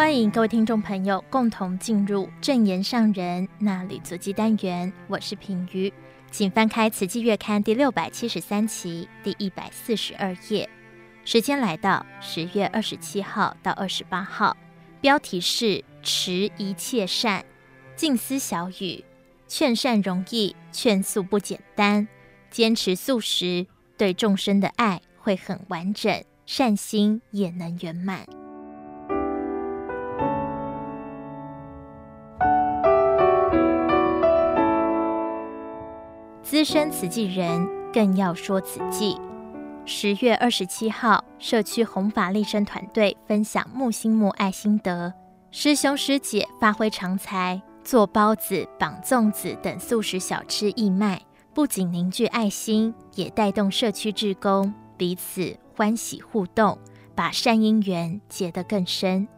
[0.08, 5.92] 欢迎各位听众朋友共同进入正言上人那里足迹单元，我是品瑜，
[6.30, 10.66] 请翻开《慈济月刊》第六百七十三期第一百四十二页。
[11.26, 14.56] 时间来到十月二十七号到二十八号，
[15.02, 17.44] 标题是“持一切善”，
[17.94, 19.04] 静思小语：
[19.46, 22.08] 劝善容易，劝素不简单。
[22.50, 23.66] 坚持素食，
[23.98, 28.26] 对众生的爱会很完整，善心也能圆满。
[36.48, 39.18] 资深慈济人更要说慈济。
[39.84, 45.12] 十月二十七号，社区弘法利生团队分享木心木爱心得，
[45.50, 51.20] 师兄师姐发挥长才，做包子、绑粽子等素食小吃义卖，
[51.52, 56.78] 不仅凝聚爱心，也带动社区志工彼此欢喜互动，
[57.14, 59.28] 把善因缘结得更深。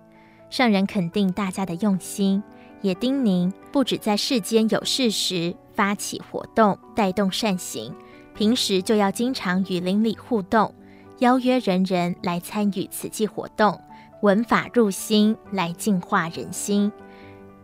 [0.48, 2.40] 上人肯定大家的用心，
[2.82, 5.56] 也叮咛不只在世间有事时。
[5.80, 7.94] 发起活动，带动善行，
[8.34, 10.74] 平时就要经常与邻里互动，
[11.20, 13.80] 邀约人人来参与慈济活动，
[14.20, 16.92] 闻法入心，来净化人心。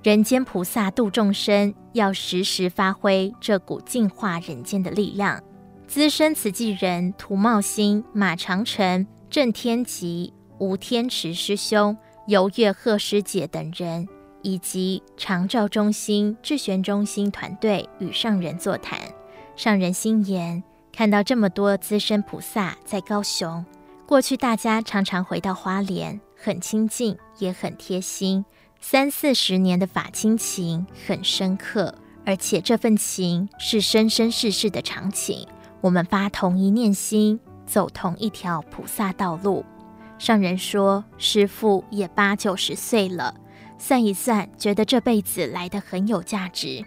[0.02, 5.38] 人间菩萨度众生，要时时发挥这股净化人间的力量。
[5.86, 11.94] 资深慈济人涂茂兴、马长成、郑天吉、吴天池师兄、
[12.26, 14.08] 游月鹤师姐等人。
[14.46, 18.96] 以及长照中心、智玄中心团队与上人座谈，
[19.56, 23.66] 上人心言：看到这么多资深菩萨在高雄，
[24.06, 28.44] 过去大家常常回到花莲，很亲近，也很贴心，
[28.80, 31.92] 三四十年的法亲情很深刻，
[32.24, 35.44] 而且这份情是生生世世的长情。
[35.80, 39.64] 我们发同一念心，走同一条菩萨道路。
[40.20, 43.34] 上人说：师父也八九十岁了。
[43.78, 46.84] 算一算，觉得这辈子来的很有价值，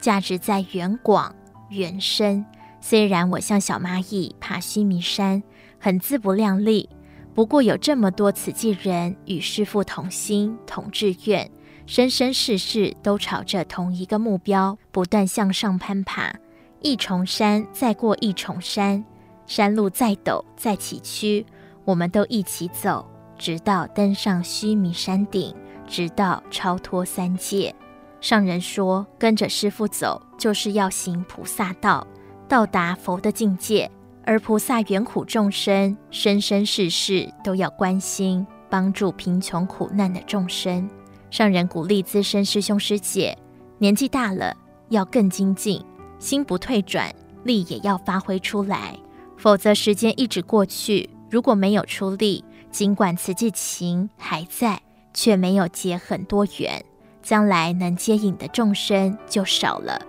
[0.00, 1.34] 价值在远广
[1.68, 2.44] 远深。
[2.80, 5.42] 虽然我像小蚂蚁爬须弥山，
[5.78, 6.88] 很自不量力，
[7.34, 11.50] 不过有这么多慈济人与师父同心同志愿，
[11.86, 16.34] 生生世世都朝着同一个目标不断向上攀爬。
[16.80, 19.04] 一重山再过一重山，
[19.46, 21.44] 山路再陡再崎岖，
[21.84, 25.54] 我们都一起走，直到登上须弥山顶。
[25.90, 27.74] 直到超脱三界，
[28.20, 32.06] 上人说：“跟着师父走，就是要行菩萨道，
[32.48, 33.90] 到达佛的境界。
[34.24, 40.88] 而菩萨缘苦众生，生生世世都要关心帮助贫穷苦难的众生。”
[41.28, 43.36] 上人鼓励资深师兄师姐，
[43.78, 44.56] 年纪大了
[44.90, 45.84] 要更精进，
[46.20, 47.12] 心不退转，
[47.42, 48.96] 力也要发挥出来，
[49.36, 54.80] 否则时间一直过去，如果没有出力，尽管慈济情还在。
[55.12, 56.84] 却没有结很多缘，
[57.22, 60.00] 将来能接引的众生就少了。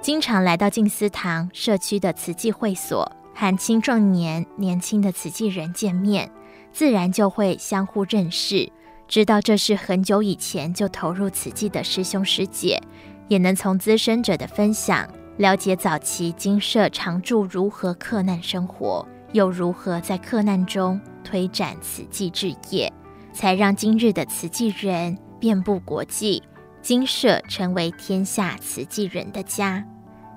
[0.00, 6.30] 经常来到静思堂社区的慈济会所，和青壮年、年轻的慈济人见面，
[6.72, 8.70] 自然就会相互认识，
[9.08, 12.80] 知道这是很久以前就投入慈济的师兄师姐，
[13.26, 22.92] 也能从资深者的分享了解早期精舍常住如何克难生活，又如何在克难中推展慈济置业。
[23.38, 26.42] 才让今日的慈济人遍布国际，
[26.82, 29.86] 精舍成为天下慈济人的家。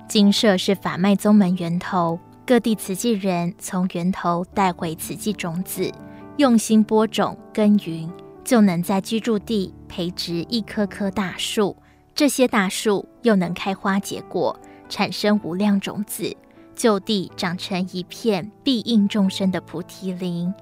[0.08, 5.90] 精舍是法脉宗门源头，各地慈济人从源头带回慈济种子，
[6.36, 8.08] 用心播种耕耘，
[8.44, 11.76] 就能在居住地培植一棵棵大树。
[12.14, 14.56] 这些大树又能开花结果，
[14.88, 16.36] 产生无量种子，
[16.76, 20.54] 就地长成一片庇荫众生的菩提林。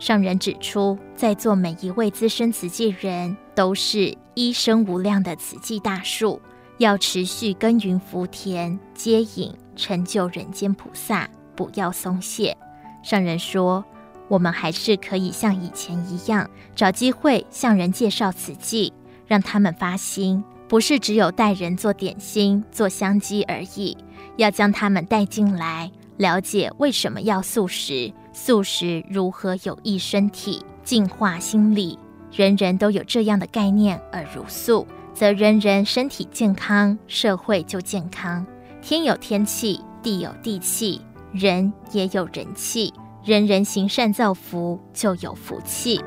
[0.00, 6.40] 上人指出，在座每一位资深慈济人都是一生无量的慈济大树，
[6.78, 12.56] 要持续耕耘福田，接引成就人间菩萨，不要松懈。
[13.02, 13.84] 上人说，
[14.26, 18.90] 我们还是可以像以前一样，找机会向人介绍慈济，
[19.26, 23.98] 让他们发心，不是只有带人做点心、做香积而已，
[24.38, 28.10] 要将他们带进来，了解为什么要素食。
[28.32, 31.98] 素食如何有益身体、净化心理？
[32.32, 38.46] 人人都有这样的概念而如素，则人人身体健康，社会就健康。
[38.80, 41.00] 天有天气，地有地气，
[41.32, 42.92] 人也有人气。
[43.24, 46.00] 人人行善造福，就有福气。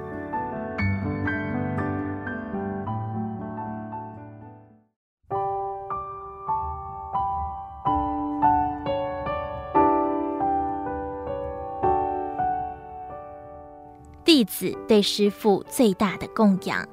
[14.34, 16.84] 弟子对师父最大的供养。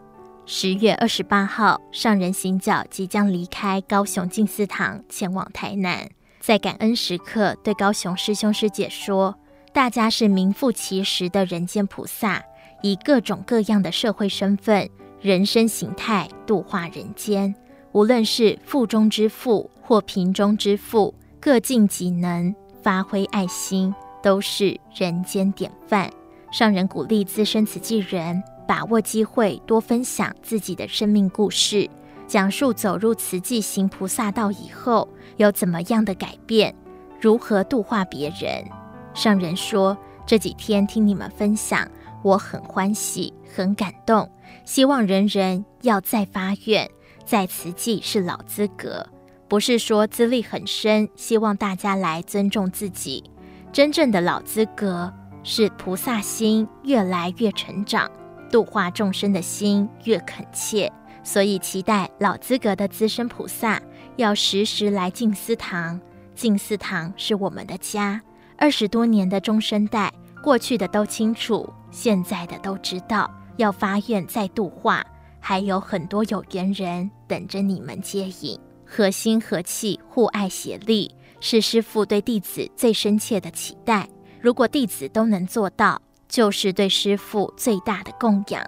[0.45, 6.07] 十月二十八号，上人行脚即将离开高雄静思堂，前往台南。
[6.39, 9.35] 在感恩时刻，对高雄师兄师姐说
[9.73, 12.45] ：“大家是名副其实的人间菩萨，
[12.83, 17.55] 以各种各样的社会身份、人生形态度化人间。
[17.93, 26.11] 无论是富中之富或贫中之富，各尽己能，发挥爱心，都是人间典范。”
[26.51, 28.43] 上人鼓励资深慈济人。
[28.67, 31.91] 把握机会，多分享自己的生命故事，
[32.29, 36.73] 讲述走入慈济行菩萨道以后有怎么样的改变，
[37.21, 38.65] 如何度化别人。
[39.13, 41.85] 上人说：“这几天听你们分享，
[42.23, 44.31] 我很欢喜，很感动。
[44.65, 46.89] 希望人人要再发愿，
[47.25, 49.05] 在慈济是老资格，
[49.49, 53.25] 不是说资历很深，希望大家来尊重自己。
[53.73, 55.13] 真正的老资格
[55.43, 58.11] 是菩萨心越来越成长。”
[58.51, 63.81] 度化众生的心越恳切，所以期待老资格的资深菩萨
[64.17, 66.01] 要时时来静思堂。
[66.35, 68.21] 静思堂是我们的家，
[68.57, 70.13] 二十多年的中生代，
[70.43, 73.31] 过去的都清楚，现在的都知道。
[73.57, 75.05] 要发愿再度化，
[75.39, 78.59] 还有很多有缘人等着你们接引。
[78.87, 84.09] 和心和气，互爱协力，是师父对弟子最深切的期待。
[84.41, 88.65] 如果弟子都能做到，就是对师父最大的供养。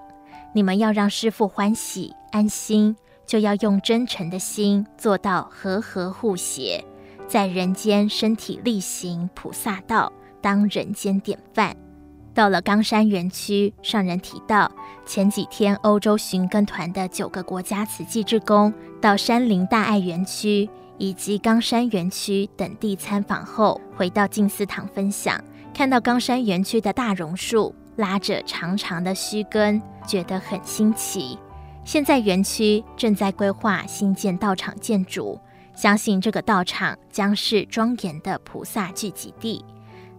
[0.54, 2.94] 你们要让师父欢喜安心，
[3.26, 6.84] 就要用真诚的心做到和和互协，
[7.26, 10.12] 在人间身体力行菩萨道，
[10.42, 11.74] 当人间典范。
[12.34, 14.70] 到了冈山园区，上人提到，
[15.06, 20.68] 前几天欧洲寻根团的九个国家慈济志工到山林大爱园区
[20.98, 25.42] 以及冈山园区等地参访后，回到静思堂分享。
[25.74, 31.38] 看到冈山园区的大榕树拉着长长的须根，觉得很新奇。
[31.84, 35.40] 现在园区正在规划新建道场建筑，
[35.74, 39.64] 相信这个道场将是庄严的菩萨聚集地。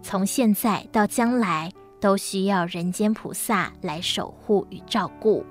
[0.02, 5.46] 从现在到将来，都需要人间菩萨来守护与照顾。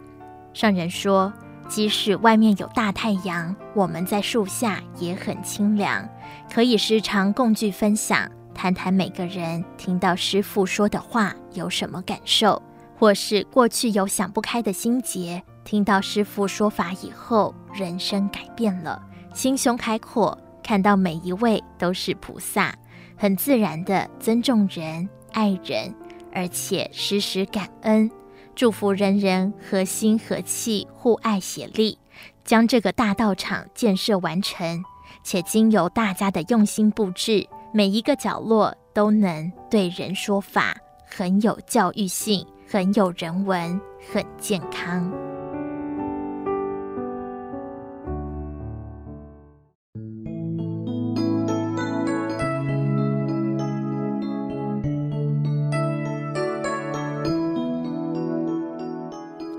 [0.53, 1.33] 上人说，
[1.67, 6.07] 即使外面有大太阳，我们在树下也很清凉，
[6.53, 8.29] 可以时常共聚分享。
[8.53, 12.61] 谈谈每个人听到师父说的话有什么感受，
[12.97, 19.01] 或是过去有想不开的心结，听到师父说法以后，人生改变了，
[19.33, 22.73] 心胸开阔，看到每一位都是菩萨，
[23.17, 25.93] 很自然的尊重人、爱人，
[26.31, 28.09] 而且时时感恩，
[28.55, 31.97] 祝福人人和心和气，互爱协力，
[32.45, 34.83] 将这个大道场建设完成，
[35.23, 37.47] 且经由大家的用心布置。
[37.75, 43.81] 每一个角落都能对人说法，很有教育性，很有人文，
[44.13, 45.11] 很健康。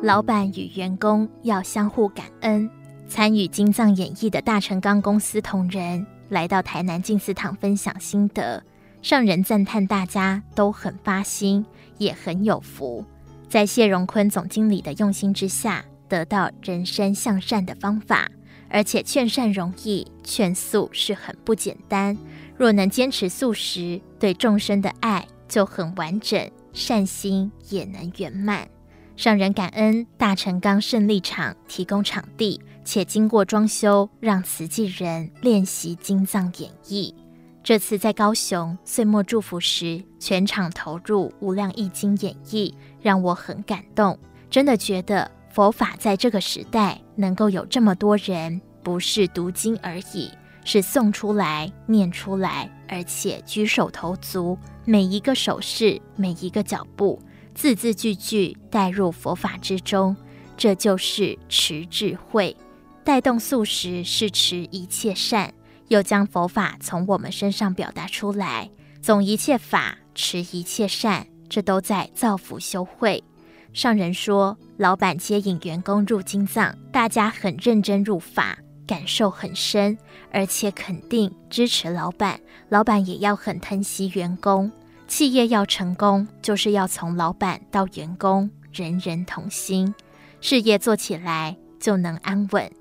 [0.00, 2.70] 老板与员工要相互感恩。
[3.08, 6.06] 参与金藏演绎的大成钢公司同仁。
[6.34, 8.60] 来到台南静思堂分享心得，
[9.02, 11.64] 上人赞叹大家都很发心，
[11.96, 13.04] 也很有福。
[13.48, 18.28] 在谢荣坤总经理的用心之下，得到人生向善的方法，
[18.68, 22.18] 而且劝善容易，劝素是很不简单。
[22.56, 28.66] 若能坚持素食，对众生的爱就很完整，善心也能圆满。
[29.14, 32.60] 上人感恩大成钢胜利场提供场地。
[32.84, 37.12] 且经过装修，让慈济人练习经藏演绎。
[37.62, 44.18] 这次在高雄岁末祝福时，全场投入无量义经演绎，让我很感动。
[44.50, 50.30] 真的觉得佛法在这个时代能够有这么多人，不是读经而已，
[50.62, 57.18] 是诵出来、念出来，而且举手投足，每一个手势、每一个脚步，
[57.54, 60.14] 字字句句带入佛法之中，
[60.54, 62.54] 这就是持智慧。
[63.04, 65.52] 带动素食是持一切善，
[65.88, 68.70] 又将佛法从我们身上表达出来，
[69.02, 73.22] 总一切法，持一切善，这都在造福修慧。
[73.74, 79.98] 上人说，老板接引员工入金藏，大家很认真入法，感受很深，
[80.32, 82.40] 而且肯定支持老板，
[82.70, 84.72] 老板也要很疼惜员工。
[85.06, 89.94] 企业要成功，就是要从老板到员工，人人同心，
[90.40, 92.72] 事业做起来就能安稳。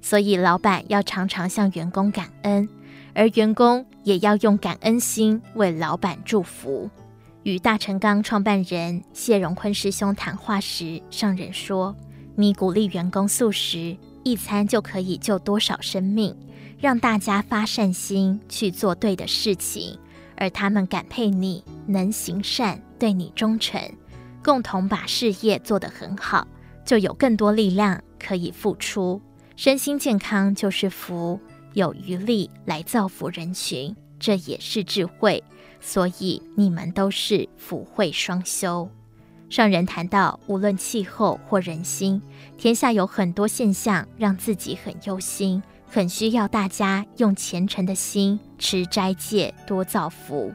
[0.00, 2.68] 所以，老板要常常向员工感恩，
[3.14, 6.88] 而员工也要用感恩心为老板祝福。
[7.42, 11.94] 与大成钢创办人谢荣坤师兄谈话时，上人说
[12.36, 16.36] ：“你鼓励员工素食，一餐就可以救多少生命，
[16.78, 19.98] 让大家发善心去做对的事情，
[20.36, 23.80] 而他们感佩你能行善，对你忠诚，
[24.44, 26.46] 共同把事业做得很好，
[26.84, 29.20] 就有更多力量可以付出。
[29.58, 31.40] 身心健康就是福，
[31.72, 35.42] 有余力来造福人群，这也是智慧。”
[35.82, 38.88] 所以你们都是福慧双修。
[39.50, 42.22] 上人谈到，无论气候或人心，
[42.56, 50.52] 天下有很多现象让自己很忧心，很需要大家用虔诚的心持斋戒，多造福。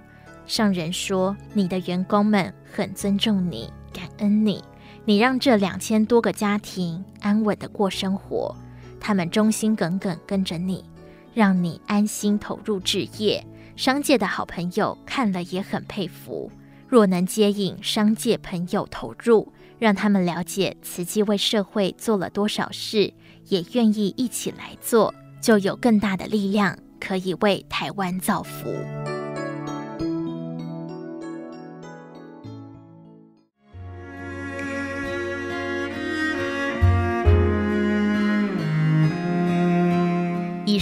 [0.47, 4.64] 上人说，你的员工们很尊重你，感恩你，
[5.04, 8.56] 你让这两千多个家庭安稳地过生活，
[9.04, 10.86] 他们忠心耿耿跟着你，
[11.34, 13.45] 让你安心投入志业。
[13.76, 16.49] 商界的好朋友看了也很佩服，
[16.88, 23.14] 若能接引商界朋友投入，让他们了解慈济为社会做了多少事，
[23.49, 28.74] 也愿意一起来做，就有更大的力量可以为台湾造福。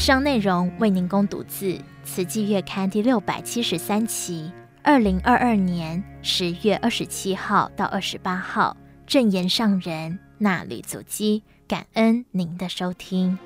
[0.02, 1.74] 上内容为您供读自。
[2.04, 8.76] 《慈济月刊》第六百七十三期，二零二二年十月二十七号到二十八号，
[9.06, 13.38] 证言上人纳履足迹，感恩您的收听。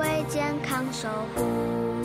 [0.00, 1.99] 为健康守护